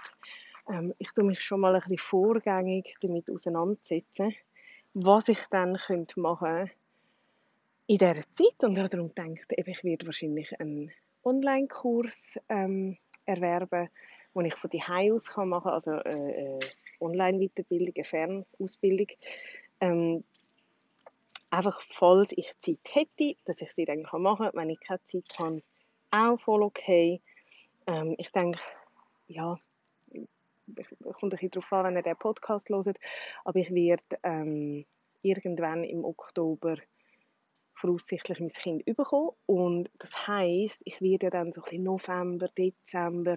ähm, 0.68 0.94
ich 0.98 1.08
tue 1.12 1.24
mich 1.24 1.40
schon 1.40 1.60
mal 1.60 1.74
ein 1.74 1.80
bisschen 1.80 1.98
vorgängig 1.98 2.94
damit 3.00 3.30
auseinandersetzen, 3.30 4.34
was 4.94 5.28
ich 5.28 5.40
dann 5.50 5.76
könnte 5.76 6.20
machen 6.20 6.70
in 7.86 7.98
dieser 7.98 8.22
Zeit. 8.34 8.62
Und 8.62 8.76
darum 8.76 9.14
denke 9.14 9.42
ich, 9.56 9.84
werde 9.84 10.06
wahrscheinlich 10.06 10.58
einen 10.60 10.92
Online-Kurs 11.24 12.38
ähm, 12.48 12.96
erwerben, 13.24 13.88
den 14.34 14.44
ich 14.46 14.54
von 14.54 14.70
daheim 14.70 15.12
aus 15.12 15.36
machen 15.36 15.62
kann, 15.62 15.72
also 15.72 15.92
äh, 15.92 16.56
äh, 16.56 16.60
Online-Weiterbildung, 17.00 17.94
eine 17.94 18.04
Fernausbildung. 18.04 19.08
Ähm, 19.80 20.24
einfach, 21.52 21.80
falls 21.82 22.32
ich 22.32 22.52
Zeit 22.60 22.78
hätte, 22.90 23.36
dass 23.44 23.60
ich 23.60 23.72
sie 23.72 23.84
dann 23.84 24.02
machen 24.02 24.46
kann. 24.46 24.50
Wenn 24.54 24.70
ich 24.70 24.80
keine 24.80 25.04
Zeit 25.04 25.38
habe, 25.38 25.62
auch 26.10 26.40
voll 26.40 26.62
okay. 26.62 27.20
Ähm, 27.86 28.14
ich 28.18 28.30
denke, 28.32 28.58
ja, 29.28 29.58
es 30.76 30.88
kommt 31.00 31.24
ein 31.24 31.30
bisschen 31.30 31.50
darauf 31.50 31.72
an, 31.72 31.86
wenn 31.86 31.96
ihr 31.96 32.02
den 32.02 32.16
Podcast 32.16 32.68
hört, 32.68 32.98
aber 33.44 33.58
ich 33.58 33.72
werde 33.74 34.02
ähm, 34.22 34.86
irgendwann 35.22 35.84
im 35.84 36.04
Oktober 36.04 36.76
voraussichtlich 37.74 38.38
mein 38.40 38.50
Kind 38.50 38.84
bekommen 38.84 39.30
und 39.46 39.90
das 39.98 40.28
heisst, 40.28 40.80
ich 40.84 41.00
werde 41.00 41.30
dann 41.30 41.52
so 41.52 41.62
ein 41.64 41.82
November, 41.82 42.48
Dezember, 42.48 43.36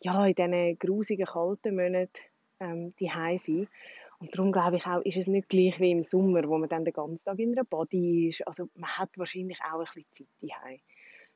ja, 0.00 0.26
in 0.26 0.34
diesen 0.34 0.78
grusigen, 0.78 1.26
kalten 1.26 1.76
Monaten 1.76 2.10
ähm, 2.60 2.94
die 2.98 3.10
sein. 3.38 3.68
Und 4.18 4.34
darum 4.36 4.52
glaube 4.52 4.76
ich 4.76 4.86
auch, 4.86 5.00
ist 5.02 5.16
es 5.16 5.26
nicht 5.26 5.48
gleich 5.48 5.80
wie 5.80 5.90
im 5.90 6.02
Sommer, 6.02 6.48
wo 6.48 6.58
man 6.58 6.68
dann 6.68 6.84
den 6.84 6.92
ganzen 6.92 7.24
Tag 7.24 7.38
in 7.38 7.52
einer 7.52 7.64
Body 7.64 8.28
ist. 8.28 8.46
Also 8.46 8.68
man 8.74 8.90
hat 8.90 9.10
wahrscheinlich 9.16 9.58
auch 9.60 9.80
ein 9.80 9.84
bisschen 9.84 10.06
Zeit 10.12 10.28
daheim. 10.40 10.80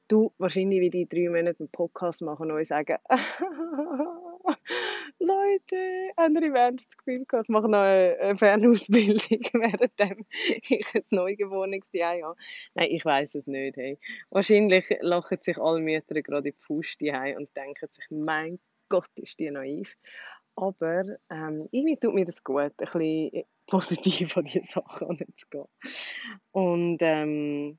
Du 0.08 0.32
wahrscheinlich 0.38 0.80
wie 0.80 0.90
die 0.90 1.08
drei 1.08 1.28
Monate 1.28 1.60
einen 1.60 1.68
Podcast 1.68 2.22
machen 2.22 2.50
und 2.50 2.66
sagen, 2.66 2.96
Leute, 5.18 6.10
andere 6.16 6.52
werden 6.54 6.76
das 6.78 6.96
Gefühl 6.96 7.26
gehabt, 7.26 7.50
mache 7.50 7.68
noch 7.68 7.80
eine 7.80 8.36
Fernausbildung, 8.38 9.20
während 9.52 9.92
ich 10.68 10.94
ein 10.94 11.02
Neugeborenes 11.10 11.84
habe. 12.00 12.36
Nein, 12.74 12.88
ich 12.90 13.04
weiß 13.04 13.34
es 13.34 13.46
nicht. 13.46 13.76
Hey. 13.76 13.98
Wahrscheinlich 14.30 14.96
lachen 15.00 15.38
sich 15.42 15.58
alle 15.58 15.80
Mütter 15.80 16.22
gerade 16.22 16.48
in 16.48 16.54
die 16.54 16.64
Faust 16.64 17.02
und 17.02 17.54
denken 17.54 17.88
sich, 17.90 18.06
mein 18.10 18.58
Gott, 18.88 19.10
ist 19.16 19.38
die 19.38 19.50
naiv. 19.50 19.94
Aber 20.58 21.04
ähm, 21.30 21.68
irgendwie 21.70 21.96
tut 21.96 22.14
mir 22.14 22.24
das 22.24 22.42
gut, 22.42 22.58
ein 22.62 22.72
bisschen 22.76 23.44
positiv 23.68 24.36
an 24.36 24.44
diese 24.44 24.64
Sachen 24.64 25.08
anzugehen. 25.08 25.68
Und 26.50 26.98
ähm, 27.00 27.78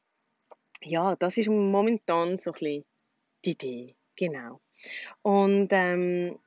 ja, 0.82 1.18
das 1.18 1.38
ist 1.38 1.50
momentan 1.50 2.38
so 2.40 2.52
ein 2.52 2.54
bisschen 2.54 2.86
die 3.44 3.52
Idee. 3.52 3.96
Genau. 4.16 4.62
Und 5.24 5.68
ähm, 5.72 6.40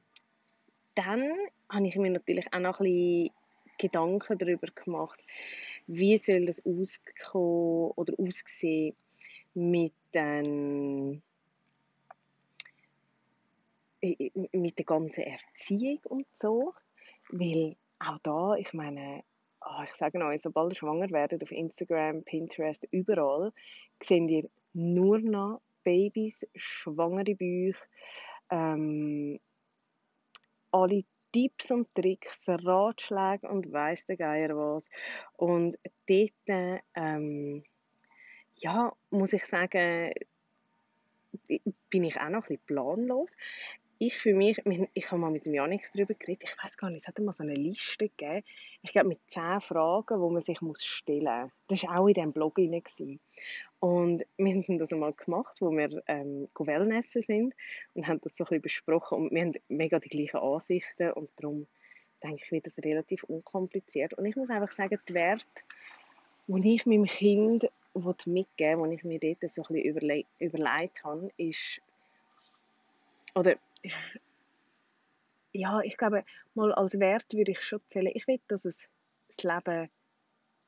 dann 0.95 1.35
habe 1.69 1.87
ich 1.87 1.97
mir 1.97 2.11
natürlich 2.11 2.51
auch 2.51 2.61
noch 2.61 2.81
ein 2.81 2.87
bisschen 2.87 3.31
Gedanken 3.77 4.39
darüber 4.39 4.69
gemacht, 4.69 5.21
wie 5.87 6.17
soll 6.17 6.47
das 6.47 6.65
auskommen 6.65 7.91
oder 7.97 8.15
aussehen 8.19 8.97
mit 9.53 9.93
den 10.15 11.23
mit 14.03 14.79
der 14.79 14.85
ganzen 14.85 15.23
Erziehung 15.23 16.01
und 16.05 16.27
so. 16.35 16.75
Weil 17.31 17.77
auch 17.99 18.19
da, 18.23 18.55
ich 18.57 18.73
meine, 18.75 19.23
oh, 19.65 19.83
ich 19.85 19.95
sage 19.95 20.19
euch, 20.25 20.43
sobald 20.43 20.73
ihr 20.73 20.77
schwanger 20.77 21.11
werdet, 21.11 21.43
auf 21.43 21.51
Instagram, 21.51 22.25
Pinterest, 22.25 22.87
überall, 22.91 23.53
seht 24.03 24.31
ihr 24.31 24.49
nur 24.73 25.19
noch 25.21 25.61
Babys, 25.85 26.47
schwangere 26.55 27.35
Bäuche, 27.35 27.81
ähm, 28.51 29.41
alle 30.71 31.05
Tipps 31.33 31.71
und 31.71 31.95
Tricks, 31.95 32.43
Ratschläge 32.47 33.49
und 33.49 33.73
weiss 33.73 34.05
der 34.07 34.17
Geier 34.17 34.57
was. 34.57 34.85
Und 35.37 35.79
dort, 36.07 36.81
ähm, 36.95 37.65
ja, 38.57 38.93
muss 39.11 39.33
ich 39.33 39.45
sagen, 39.45 40.13
bin 41.89 42.05
ich 42.05 42.21
auch 42.21 42.29
noch 42.29 42.43
ein 42.45 42.49
bisschen 42.49 42.67
planlos 42.67 43.31
ich 44.07 44.19
für 44.19 44.35
mich, 44.35 44.61
ich 44.95 45.11
habe 45.11 45.21
mal 45.21 45.31
mit 45.31 45.47
dem 45.47 45.55
Janik 45.55 45.89
darüber 45.95 46.15
geredet, 46.15 46.43
ich 46.45 46.65
weiß 46.65 46.77
gar 46.77 46.91
nicht, 46.91 47.03
es 47.03 47.09
hat 47.09 47.19
mal 47.21 47.33
so 47.33 47.45
eine 47.45 47.55
Liste 47.55 48.09
gegeben, 48.09 48.45
ich 48.83 48.93
glaube 48.93 49.09
mit 49.09 49.21
zehn 49.29 49.61
Fragen, 49.61 50.21
die 50.21 50.33
man 50.33 50.43
sich 50.43 50.61
muss 50.61 50.85
stellen 50.85 51.43
muss. 51.43 51.53
Das 51.69 51.83
war 51.85 52.01
auch 52.01 52.09
in 52.09 52.15
diesem 52.15 52.33
Blog 52.33 52.57
drin. 52.57 53.21
Und 53.79 54.25
wir 54.37 54.55
haben 54.55 54.79
das 54.79 54.93
einmal 54.93 55.13
gemacht, 55.13 55.57
wo 55.61 55.71
wir 55.71 56.03
ähm, 56.07 56.49
Wellnessen 56.59 57.23
sind 57.23 57.55
und 57.95 58.07
haben 58.07 58.21
das 58.23 58.37
so 58.37 58.45
ein 58.45 58.47
bisschen 58.47 58.63
besprochen 58.63 59.19
und 59.19 59.31
wir 59.33 59.43
haben 59.43 59.55
mega 59.69 60.01
die 60.01 60.09
gleichen 60.09 60.39
Ansichten 60.39 61.13
und 61.13 61.31
darum 61.37 61.67
denke 62.23 62.43
ich, 62.45 62.53
wird 62.53 62.67
das 62.67 62.79
relativ 62.79 63.25
unkompliziert. 63.25 64.15
Und 64.15 64.25
ich 64.25 64.37
muss 64.37 64.51
einfach 64.51 64.71
sagen, 64.73 64.99
die 65.09 65.15
Werte, 65.15 65.45
die 66.47 66.75
ich 66.75 66.87
meinem 66.87 67.07
Kind 67.07 67.69
mitgeben 67.95 68.83
will, 68.83 68.91
die 68.91 68.97
ich 68.97 69.05
mir 69.05 69.19
dort 69.19 69.53
so 69.53 69.63
ein 69.63 69.75
bisschen 69.75 69.85
überle 69.85 70.25
überlegt 70.39 71.05
habe, 71.05 71.31
ist, 71.37 71.81
oder 73.35 73.57
ja, 75.53 75.81
ich 75.81 75.97
glaube, 75.97 76.25
mal 76.55 76.73
als 76.73 76.99
Wert 76.99 77.27
würde 77.33 77.53
ich 77.53 77.61
schon 77.61 77.81
zählen, 77.89 78.13
ich 78.15 78.27
will, 78.27 78.41
dass 78.49 78.65
es 78.65 78.79
das 79.37 79.45
Leben 79.45 79.91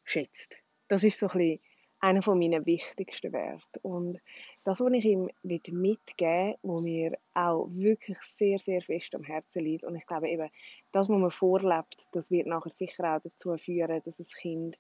schätzt. 0.05 0.57
Das 0.89 1.05
ist 1.05 1.19
so 1.19 1.27
ein 1.27 1.39
bisschen 1.39 1.61
einer 2.01 2.23
von 2.23 2.39
meinen 2.39 2.67
wichtigsten 2.67 3.33
Werte. 3.33 3.81
Und 3.81 4.21
das, 4.65 4.81
was 4.81 4.93
ich 4.93 5.05
ihm 5.07 5.31
mitgeben 5.43 6.55
wo 6.63 6.81
mir 6.81 7.17
auch 7.33 7.69
wirklich 7.71 8.19
sehr, 8.21 8.59
sehr 8.59 8.83
fest 8.83 9.15
am 9.15 9.25
Herzen 9.25 9.65
liegt, 9.65 9.85
und 9.85 9.97
ich 9.97 10.07
glaube 10.07 10.29
eben, 10.29 10.51
das, 10.93 11.09
was 11.09 11.19
man 11.19 11.31
vorlebt, 11.31 11.97
das 12.13 12.31
wird 12.31 12.47
nachher 12.47 12.71
sicher 12.71 13.17
auch 13.17 13.21
dazu 13.23 13.57
führen, 13.57 14.03
dass 14.05 14.17
das 14.17 14.35
Kind 14.35 14.77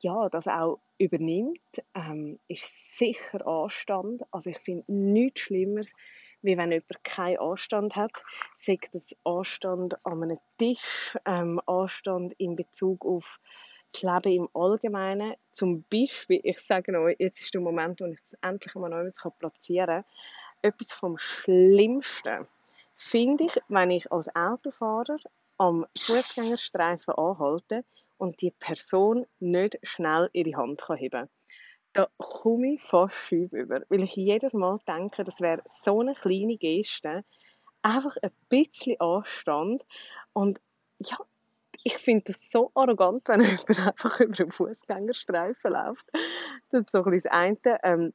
ja, 0.00 0.28
das 0.28 0.46
auch 0.46 0.78
übernimmt, 0.98 1.58
ähm, 1.94 2.38
ist 2.48 2.96
sicher 2.98 3.46
Anstand. 3.46 4.22
Also 4.30 4.50
ich 4.50 4.58
finde 4.58 4.84
nichts 4.88 5.40
Schlimmeres, 5.40 5.90
wie 6.46 6.56
wenn 6.56 6.72
jemand 6.72 7.04
keinen 7.04 7.38
Anstand 7.38 7.96
hat. 7.96 8.12
Sagt 8.54 8.94
das 8.94 9.14
Anstand 9.24 9.94
an 10.06 10.22
einem 10.22 10.38
Tisch, 10.58 11.16
ähm, 11.26 11.60
Anstand 11.66 12.34
in 12.38 12.56
Bezug 12.56 13.04
auf 13.04 13.38
das 13.92 14.02
Leben 14.02 14.44
im 14.44 14.48
Allgemeinen. 14.54 15.34
Zum 15.52 15.84
Beispiel, 15.90 16.40
ich 16.42 16.58
sage 16.60 16.98
euch, 16.98 17.16
jetzt 17.18 17.40
ist 17.40 17.54
der 17.54 17.60
Moment, 17.60 18.00
wo 18.00 18.06
ich 18.06 18.18
das 18.30 18.38
endlich 18.42 18.74
mal 18.74 18.88
neu 18.88 19.10
platzieren 19.38 20.02
kann. 20.02 20.04
Etwas 20.62 20.92
vom 20.92 21.18
Schlimmsten 21.18 22.46
finde 22.96 23.44
ich, 23.44 23.58
wenn 23.68 23.90
ich 23.90 24.10
als 24.10 24.34
Autofahrer 24.34 25.18
am 25.58 25.86
Fußgängerstreifen 25.98 27.14
anhalte 27.14 27.84
und 28.18 28.40
die 28.40 28.50
Person 28.50 29.26
nicht 29.38 29.78
schnell 29.82 30.30
ihre 30.32 30.56
Hand 30.56 30.82
heben 30.88 31.10
kann 31.10 31.28
da 31.96 32.08
komme 32.18 32.74
ich 32.74 32.82
fast 32.82 33.14
schüb 33.26 33.52
über, 33.52 33.80
weil 33.88 34.02
ich 34.02 34.16
jedes 34.16 34.52
Mal 34.52 34.78
denke, 34.86 35.24
das 35.24 35.40
wäre 35.40 35.62
so 35.66 36.00
eine 36.00 36.14
kleine 36.14 36.56
Geste, 36.58 37.24
einfach 37.82 38.16
ein 38.20 38.30
bisschen 38.48 39.00
Anstand 39.00 39.84
und 40.34 40.60
ja, 40.98 41.16
ich 41.84 41.96
finde 41.96 42.32
das 42.32 42.36
so 42.50 42.70
arrogant, 42.74 43.26
wenn 43.28 43.40
jemand 43.42 43.78
einfach 43.78 44.20
über 44.20 44.40
einen 44.40 44.52
Fußgängerstreifen 44.52 45.72
läuft. 45.72 46.06
Das 46.70 46.82
ist 46.82 46.90
so 46.92 47.02
ein 47.02 47.12
das 47.12 47.26
eine. 47.26 47.56
Ähm, 47.82 48.12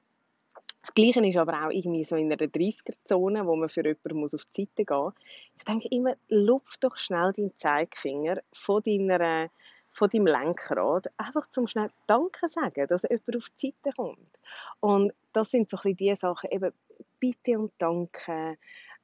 das 0.81 0.93
Gleiche 0.93 1.25
ist 1.25 1.37
aber 1.37 1.65
auch 1.65 1.69
irgendwie 1.69 2.03
so 2.03 2.15
in 2.15 2.31
einer 2.31 2.37
30er-Zone, 2.37 3.45
wo 3.45 3.55
man 3.55 3.69
für 3.69 3.85
jemanden 3.85 4.23
auf 4.35 4.45
die 4.55 4.63
Seite 4.63 4.85
gehen 4.85 4.97
muss. 4.97 5.13
Ich 5.57 5.63
denke 5.63 5.87
immer, 5.89 6.15
lupf 6.27 6.77
doch 6.77 6.97
schnell 6.97 7.33
deinen 7.33 7.55
Zeigefinger 7.55 8.41
von 8.51 8.81
deiner 8.83 9.49
von 9.91 10.09
deinem 10.09 10.27
Lenkrad, 10.27 11.07
einfach 11.17 11.47
zum 11.49 11.67
schnell 11.67 11.89
Danke 12.07 12.47
sagen, 12.47 12.87
dass 12.87 13.03
jemand 13.03 13.37
auf 13.37 13.49
die 13.61 13.73
Seite 13.83 13.95
kommt. 13.95 14.39
Und 14.79 15.13
das 15.33 15.51
sind 15.51 15.69
so 15.69 15.77
ein 15.83 15.95
die 15.95 16.15
Sachen, 16.15 16.49
eben 16.51 16.71
Bitte 17.19 17.59
und 17.59 17.73
Danke, 17.77 18.57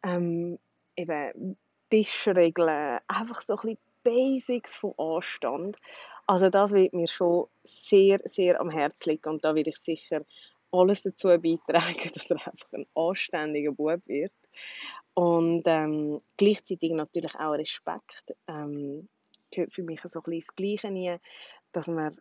ähm, 0.03 0.59
eben 0.95 1.57
Tischregeln, 1.89 2.99
einfach 3.07 3.41
so 3.41 3.53
ein 3.53 3.61
bisschen 3.61 3.77
Basics 4.03 4.75
von 4.75 4.93
Anstand. 4.97 5.77
Also 6.25 6.49
das 6.49 6.71
wird 6.71 6.93
mir 6.93 7.07
schon 7.07 7.47
sehr, 7.63 8.19
sehr 8.25 8.59
am 8.59 8.69
Herzen 8.69 9.11
liegen 9.11 9.29
und 9.29 9.45
da 9.45 9.55
will 9.55 9.67
ich 9.67 9.77
sicher 9.77 10.21
alles 10.71 11.03
dazu 11.03 11.27
beitragen, 11.27 11.57
dass 12.13 12.31
er 12.31 12.47
einfach 12.47 12.73
ein 12.73 12.85
anständiger 12.95 13.71
Bub 13.71 14.01
wird. 14.05 14.33
Und 15.13 15.63
ähm, 15.65 16.21
gleichzeitig 16.37 16.91
natürlich 16.91 17.33
auch 17.35 17.53
Respekt. 17.53 18.35
Ähm, 18.47 19.07
gehört 19.51 19.73
für 19.73 19.83
mich 19.83 20.01
so 20.03 20.21
ein 20.25 20.39
das 20.39 20.55
Gleiche 20.55 20.91
nie, 20.91 21.17
dass 21.71 21.87
man 21.87 22.19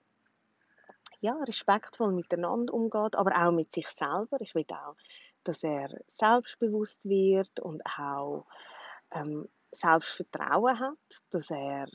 ja, 1.21 1.35
respektvoll 1.45 2.13
miteinander 2.13 2.75
umgeht, 2.75 3.15
aber 3.15 3.33
auch 3.37 3.53
mit 3.53 3.73
sich 3.73 3.89
selber. 3.89 4.41
Ich 4.41 4.55
will 4.55 4.67
auch, 4.69 4.97
dass 5.45 5.63
er 5.65 5.89
selbstbewusst 6.09 7.05
wird 7.05 7.61
und 7.61 7.83
auch 7.99 8.47
ähm, 9.13 9.49
Selbstvertrauen 9.73 10.79
hat, 10.79 10.99
dass 11.31 11.51
er 11.51 11.87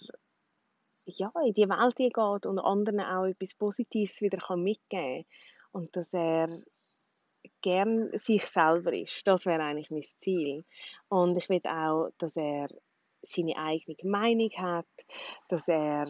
ja, 1.06 1.32
in 1.46 1.54
die 1.54 1.70
Welt 1.70 1.96
geht 1.96 2.46
und 2.46 2.60
anderen 2.60 3.02
auch 3.02 3.26
etwas 3.26 3.54
Positives 3.56 4.22
wieder 4.22 4.56
mitgeben 4.56 5.24
kann 5.24 5.26
und 5.72 5.96
dass 5.96 6.12
er 6.13 6.62
gern 7.62 8.15
sich 8.17 8.46
selber 8.46 8.94
ist. 8.94 9.22
Das 9.26 9.46
wäre 9.46 9.63
eigentlich 9.63 9.89
mein 9.89 10.04
Ziel. 10.20 10.63
Und 11.10 11.38
ich 11.38 11.50
will 11.50 11.62
auch, 11.65 12.10
dass 12.17 12.36
er 12.36 12.67
seine 13.23 13.55
eigene 13.57 13.97
Meinung 14.03 14.49
hat, 14.57 14.88
dass 15.47 15.67
er 15.67 16.07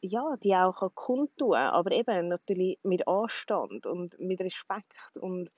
ja, 0.00 0.36
die 0.42 0.54
auch 0.54 0.76
kann 0.76 0.94
kundtun 0.94 1.52
kann, 1.52 1.74
aber 1.74 1.90
eben 1.90 2.28
natürlich 2.28 2.78
mit 2.82 3.06
Anstand 3.08 3.86
und 3.86 4.18
mit 4.18 4.40
Respekt 4.40 4.94
und 5.14 5.50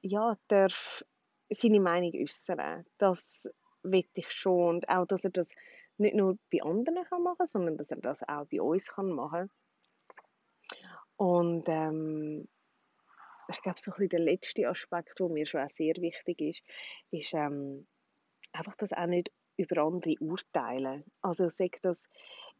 ja, 0.00 0.36
darf 0.48 1.04
seine 1.50 1.80
Meinung 1.80 2.12
äußern. 2.14 2.84
Das 2.98 3.48
will 3.82 4.04
ich 4.14 4.30
schon 4.30 4.76
und 4.76 4.88
auch, 4.88 5.06
dass 5.06 5.24
er 5.24 5.30
das 5.30 5.48
nicht 5.98 6.14
nur 6.14 6.38
bei 6.50 6.62
anderen 6.62 7.04
kann 7.04 7.22
machen, 7.22 7.46
sondern 7.46 7.76
dass 7.76 7.90
er 7.90 7.98
das 7.98 8.22
auch 8.22 8.46
bei 8.46 8.60
uns 8.60 8.88
kann 8.88 9.12
machen. 9.12 9.50
Und 11.16 11.64
ähm, 11.68 12.48
ich 13.48 13.62
glaube, 13.62 13.80
so 13.80 13.90
ein 13.90 13.94
bisschen 13.94 14.08
der 14.08 14.20
letzte 14.20 14.68
Aspekt, 14.68 15.18
der 15.20 15.28
mir 15.28 15.46
schon 15.46 15.60
auch 15.60 15.68
sehr 15.68 15.94
wichtig 15.96 16.40
ist, 16.40 16.62
ist 17.10 17.34
ähm, 17.34 17.86
einfach, 18.52 18.74
dass 18.76 18.92
auch 18.92 19.06
nicht 19.06 19.30
über 19.56 19.82
andere 19.82 20.14
urteilen. 20.20 21.04
Also 21.20 21.48
sagt 21.48 21.84
das 21.84 22.04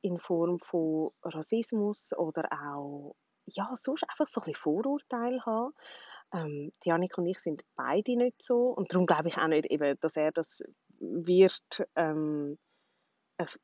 in 0.02 0.18
Form 0.18 0.58
von 0.58 1.10
Rassismus 1.22 2.12
oder 2.16 2.48
auch 2.52 3.14
ja, 3.46 3.72
sonst 3.76 4.04
einfach 4.08 4.26
so 4.26 4.40
ein 4.42 4.54
Vorurteile 4.54 5.44
haben. 5.44 5.72
Ähm, 6.32 6.72
Janik 6.84 7.18
und 7.18 7.26
ich 7.26 7.38
sind 7.40 7.62
beide 7.76 8.16
nicht 8.16 8.42
so 8.42 8.68
und 8.68 8.92
darum 8.92 9.06
glaube 9.06 9.28
ich 9.28 9.36
auch 9.36 9.48
nicht, 9.48 9.66
eben, 9.66 9.98
dass 10.00 10.16
er 10.16 10.32
das 10.32 10.62
wird 10.98 11.86
ähm, 11.96 12.58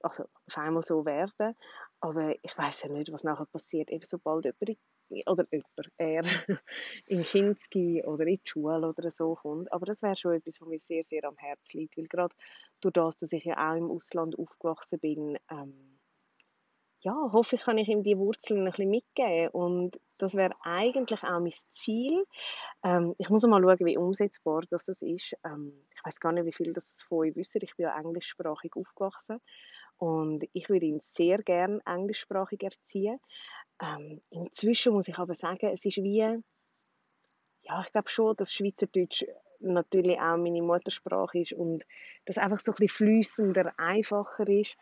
also 0.03 0.25
auf 0.47 0.59
einmal 0.59 0.85
so 0.85 1.05
werden. 1.05 1.55
Aber 2.01 2.35
ich 2.43 2.57
weiß 2.57 2.83
ja 2.83 2.89
nicht, 2.89 3.13
was 3.13 3.25
nachher 3.25 3.47
passiert, 3.47 3.91
eben 3.91 4.05
sobald 4.05 4.45
jemand 4.45 4.79
oder 5.27 5.47
jemand, 5.51 5.93
er 5.97 6.23
in 7.07 7.23
Kinski 7.23 8.03
oder 8.05 8.27
in 8.27 8.37
die 8.37 8.41
Schule 8.45 8.89
oder 8.89 9.11
so 9.11 9.35
kommt. 9.35 9.73
Aber 9.73 9.87
das 9.87 10.03
wäre 10.03 10.17
schon 10.17 10.35
etwas, 10.35 10.61
was 10.61 10.69
mir 10.69 10.79
sehr, 10.79 11.05
sehr 11.05 11.25
am 11.25 11.37
Herzen 11.37 11.79
liegt, 11.79 11.97
weil 11.97 12.07
gerade 12.07 12.35
durch 12.81 12.93
das, 12.93 13.19
dass 13.19 13.33
ich 13.33 13.45
ja 13.45 13.73
auch 13.73 13.77
im 13.77 13.91
Ausland 13.91 14.39
aufgewachsen 14.39 14.99
bin, 15.01 15.39
ähm, 15.51 15.99
ja, 17.01 17.15
hoffe 17.33 17.57
ich, 17.57 17.63
kann 17.63 17.79
ich 17.79 17.89
ihm 17.89 18.03
die 18.03 18.19
Wurzeln 18.19 18.61
ein 18.61 18.71
bisschen 18.71 18.91
mitgeben 18.91 19.49
und 19.51 20.01
das 20.19 20.35
wäre 20.35 20.55
eigentlich 20.63 21.23
auch 21.23 21.41
mein 21.41 21.53
Ziel. 21.75 22.25
Ähm, 22.83 23.15
ich 23.19 23.31
muss 23.31 23.43
mal 23.45 23.63
schauen, 23.63 23.87
wie 23.87 23.97
umsetzbar 23.97 24.63
das, 24.71 24.85
das 24.85 25.01
ist. 25.03 25.35
Ähm, 25.45 25.73
ich 25.95 26.05
weiß 26.05 26.19
gar 26.19 26.33
nicht, 26.33 26.47
wie 26.47 26.53
viel 26.53 26.73
das 26.73 26.93
von 27.09 27.19
euch 27.19 27.37
wissen. 27.37 27.61
Ich 27.63 27.77
bin 27.77 27.85
ja 27.85 27.99
englischsprachig 27.99 28.73
aufgewachsen 28.75 29.41
und 29.99 30.45
ich 30.53 30.69
würde 30.69 30.87
ihn 30.87 31.01
sehr 31.01 31.39
gerne 31.39 31.81
englischsprachig 31.87 32.63
erziehen. 32.63 33.21
Ähm, 33.81 34.21
inzwischen 34.31 34.93
muss 34.93 35.09
ich 35.09 35.19
aber 35.19 35.35
sagen, 35.35 35.69
es 35.69 35.85
ist 35.85 35.97
wie, 35.99 36.43
ja, 37.63 37.81
ich 37.83 37.93
glaube 37.93 38.09
schon, 38.09 38.37
dass 38.37 38.53
Schweizerdeutsch 38.53 39.25
natürlich 39.61 40.19
auch 40.19 40.37
meine 40.37 40.63
Muttersprache 40.63 41.41
ist 41.41 41.53
und 41.53 41.85
das 42.25 42.39
einfach 42.39 42.61
so 42.61 42.73
ein 42.73 42.77
bisschen 42.77 42.89
flüssender, 42.89 43.73
einfacher 43.79 44.49
ist. 44.49 44.77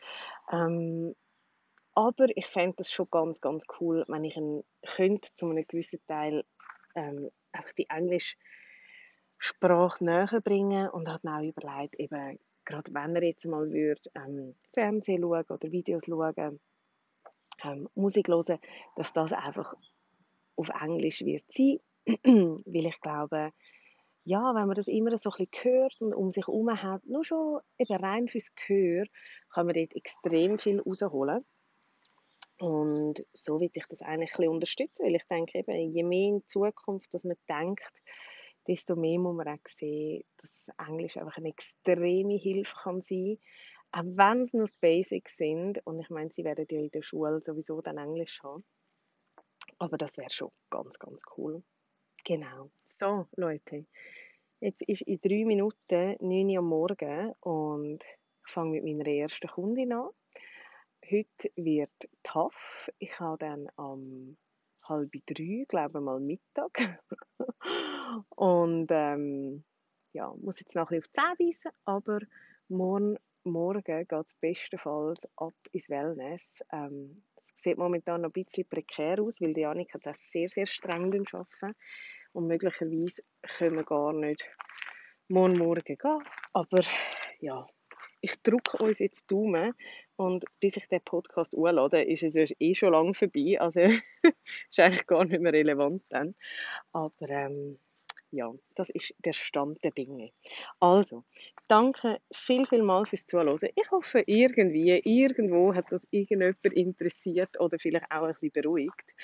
Ähm, 0.50 1.14
aber 1.94 2.26
ich 2.37 2.46
fände 2.46 2.76
das 2.78 2.90
schon 2.90 3.09
ganz, 3.11 3.40
ganz 3.40 3.64
cool, 3.80 4.04
wenn 4.09 4.24
ich 4.24 4.37
ihn 4.37 4.64
könnte, 4.87 5.35
zu 5.35 5.48
einem 5.48 5.66
gewissen 5.66 6.00
Teil 6.06 6.44
ähm, 6.94 7.30
einfach 7.52 7.72
die 7.72 7.88
Englische 7.88 8.37
Sprache 9.38 10.04
näher 10.04 10.40
bringen 10.42 10.88
und 10.90 11.09
hat 11.09 11.24
auch 11.24 11.42
überlegt, 11.42 11.98
eben, 11.98 12.38
gerade 12.64 12.92
wenn 12.92 13.16
er 13.16 13.22
jetzt 13.22 13.44
mal 13.46 13.70
würde, 13.70 14.11
ähm, 14.14 14.54
Fernsehen 14.72 15.22
schauen 15.22 15.44
oder 15.48 15.72
Videos 15.72 16.04
schauen, 16.04 16.61
ähm, 17.64 17.88
Musik 17.94 18.28
hören, 18.28 18.58
dass 18.96 19.12
das 19.12 19.32
einfach 19.32 19.74
auf 20.56 20.68
Englisch 20.80 21.20
wird 21.22 21.44
sein, 21.50 21.78
weil 22.06 22.86
ich 22.86 23.00
glaube, 23.00 23.52
ja, 24.24 24.54
wenn 24.54 24.66
man 24.66 24.74
das 24.74 24.88
immer 24.88 25.16
so 25.18 25.30
ein 25.30 25.46
bisschen 25.46 25.72
hört 25.72 26.00
und 26.00 26.12
um 26.12 26.32
sich 26.32 26.46
herum 26.46 26.70
hat, 26.70 27.04
nur 27.06 27.24
schon 27.24 27.60
eben 27.78 27.94
rein 27.94 28.28
fürs 28.28 28.52
Gehör, 28.56 29.06
kann 29.54 29.66
man 29.66 29.76
dort 29.76 29.94
extrem 29.94 30.58
viel 30.58 30.80
rausholen. 30.80 31.44
Und 32.58 33.24
so 33.32 33.60
will 33.60 33.70
ich 33.72 33.84
das 33.88 34.02
eigentlich 34.02 34.30
ein 34.30 34.36
bisschen 34.36 34.48
unterstützen, 34.48 35.04
weil 35.04 35.14
ich 35.14 35.24
denke 35.30 35.58
eben, 35.58 35.92
je 35.92 36.02
mehr 36.02 36.28
in 36.28 36.42
Zukunft, 36.46 37.12
dass 37.12 37.22
man 37.22 37.36
denkt, 37.48 37.92
desto 38.66 38.96
mehr 38.96 39.18
muss 39.18 39.36
man 39.36 39.48
auch 39.48 39.70
sehen, 39.78 40.24
dass 40.38 40.50
Englisch 40.88 41.16
einfach 41.16 41.36
eine 41.36 41.50
extreme 41.50 42.36
Hilfe 42.36 42.74
kann 42.82 43.02
sein 43.02 43.38
auch 43.92 44.05
wenn 44.05 44.42
es 44.42 44.53
nur 44.53 44.68
Basics 44.81 45.37
sind. 45.37 45.81
Und 45.87 46.01
ich 46.01 46.11
meine, 46.11 46.31
sie 46.31 46.44
werden 46.44 46.66
ja 46.70 46.81
in 46.81 46.90
der 46.90 47.03
Schule 47.03 47.40
sowieso 47.42 47.81
dann 47.81 47.99
Englisch 47.99 48.42
haben. 48.42 48.64
Aber 49.79 49.99
das 49.99 50.16
wäre 50.16 50.31
schon 50.31 50.51
ganz, 50.70 50.99
ganz 50.99 51.22
cool. 51.37 51.62
Genau. 52.25 52.70
So, 52.99 53.27
Leute. 53.37 53.87
Jetzt 54.61 54.83
ist 54.83 55.03
in 55.03 55.20
drei 55.20 55.44
Minuten 55.44 56.16
9 56.20 56.49
Uhr 56.51 56.59
am 56.59 56.68
Morgen 56.68 57.33
und 57.40 58.03
ich 58.03 58.53
fange 58.53 58.81
mit 58.81 58.85
meiner 58.85 59.07
ersten 59.07 59.49
Kundin 59.49 59.92
an. 59.92 60.09
Heute 61.05 61.51
wird 61.57 61.92
tough. 62.22 62.90
Ich 62.99 63.20
habe 63.20 63.38
dann 63.38 63.68
am 63.77 64.37
halb 64.88 65.12
drei, 65.27 65.64
glaube 65.68 65.99
ich 65.99 66.05
mal 66.05 66.20
Mittag. 66.20 67.01
und 68.31 68.88
ähm, 68.90 69.64
ja, 70.12 70.35
muss 70.40 70.59
jetzt 70.59 70.75
noch 70.75 70.90
ein 70.90 71.01
bisschen 71.01 71.14
auf 71.20 71.37
die 71.37 71.37
Zähne 71.38 71.51
beißen, 71.53 71.70
aber 71.85 72.20
morgen, 72.68 73.18
morgen 73.46 73.82
geht 73.82 74.12
es 74.12 74.35
bestenfalls 74.40 75.20
ab 75.37 75.54
ins 75.72 75.88
Wellness. 75.88 76.42
Ähm, 76.72 77.22
es 77.37 77.52
sieht 77.62 77.78
momentan 77.78 78.22
noch 78.22 78.30
ein 78.30 78.44
bisschen 78.44 78.68
prekär 78.68 79.22
aus, 79.22 79.40
weil 79.40 79.54
die 79.54 79.64
Annika 79.64 79.98
das 80.02 80.18
sehr, 80.30 80.48
sehr 80.48 80.66
streng 80.66 81.04
arbeiten 81.32 81.76
und 82.32 82.46
möglicherweise 82.48 83.22
können 83.42 83.76
wir 83.76 83.85
gar 83.85 84.12
nicht 84.12 84.44
morgen 85.28 85.59
Morgen 85.59 85.82
gehen. 85.82 86.22
Aber 86.52 86.80
ja, 87.40 87.66
ich 88.20 88.42
drücke 88.42 88.78
uns 88.82 88.98
jetzt 88.98 89.30
Daumen 89.30 89.72
und 90.16 90.44
bis 90.61 90.76
ich 90.76 90.88
den 90.88 91.00
Podcast 91.02 91.54
hochlade, 91.54 92.02
ist 92.02 92.22
es 92.22 92.52
eh 92.59 92.74
schon 92.74 92.92
lange 92.92 93.14
vorbei. 93.14 93.61
Also 93.61 93.80
ist 94.70 94.80
eigentlich 94.80 95.06
gar 95.06 95.24
nicht 95.24 95.40
mehr 95.40 95.52
relevant 95.52 96.02
dann. 96.09 96.35
Aber 96.92 97.28
ähm, 97.28 97.78
ja, 98.30 98.52
das 98.74 98.90
ist 98.90 99.14
der 99.18 99.32
Stand 99.32 99.82
der 99.84 99.90
Dinge. 99.92 100.30
Also, 100.80 101.24
danke 101.68 102.18
viel, 102.32 102.66
viel 102.66 102.82
mal 102.82 103.06
fürs 103.06 103.26
Zuhören. 103.26 103.58
Ich 103.74 103.90
hoffe, 103.90 104.22
irgendwie, 104.26 105.00
irgendwo 105.04 105.74
hat 105.74 105.86
das 105.90 106.06
irgendjemand 106.10 106.64
interessiert 106.64 107.58
oder 107.60 107.78
vielleicht 107.78 108.10
auch 108.10 108.24
ein 108.24 108.34
bisschen 108.34 108.52
beruhigt. 108.52 109.14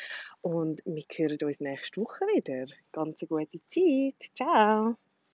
Und 0.41 0.81
wir 0.85 1.05
hören 1.11 1.39
uns 1.43 1.61
nächste 1.61 2.01
Woche 2.01 2.25
wieder. 2.35 2.67
Ganz 2.93 3.23
eine 3.23 3.29
gute 3.29 3.59
Zeit. 3.69 4.31
Ciao! 4.35 4.97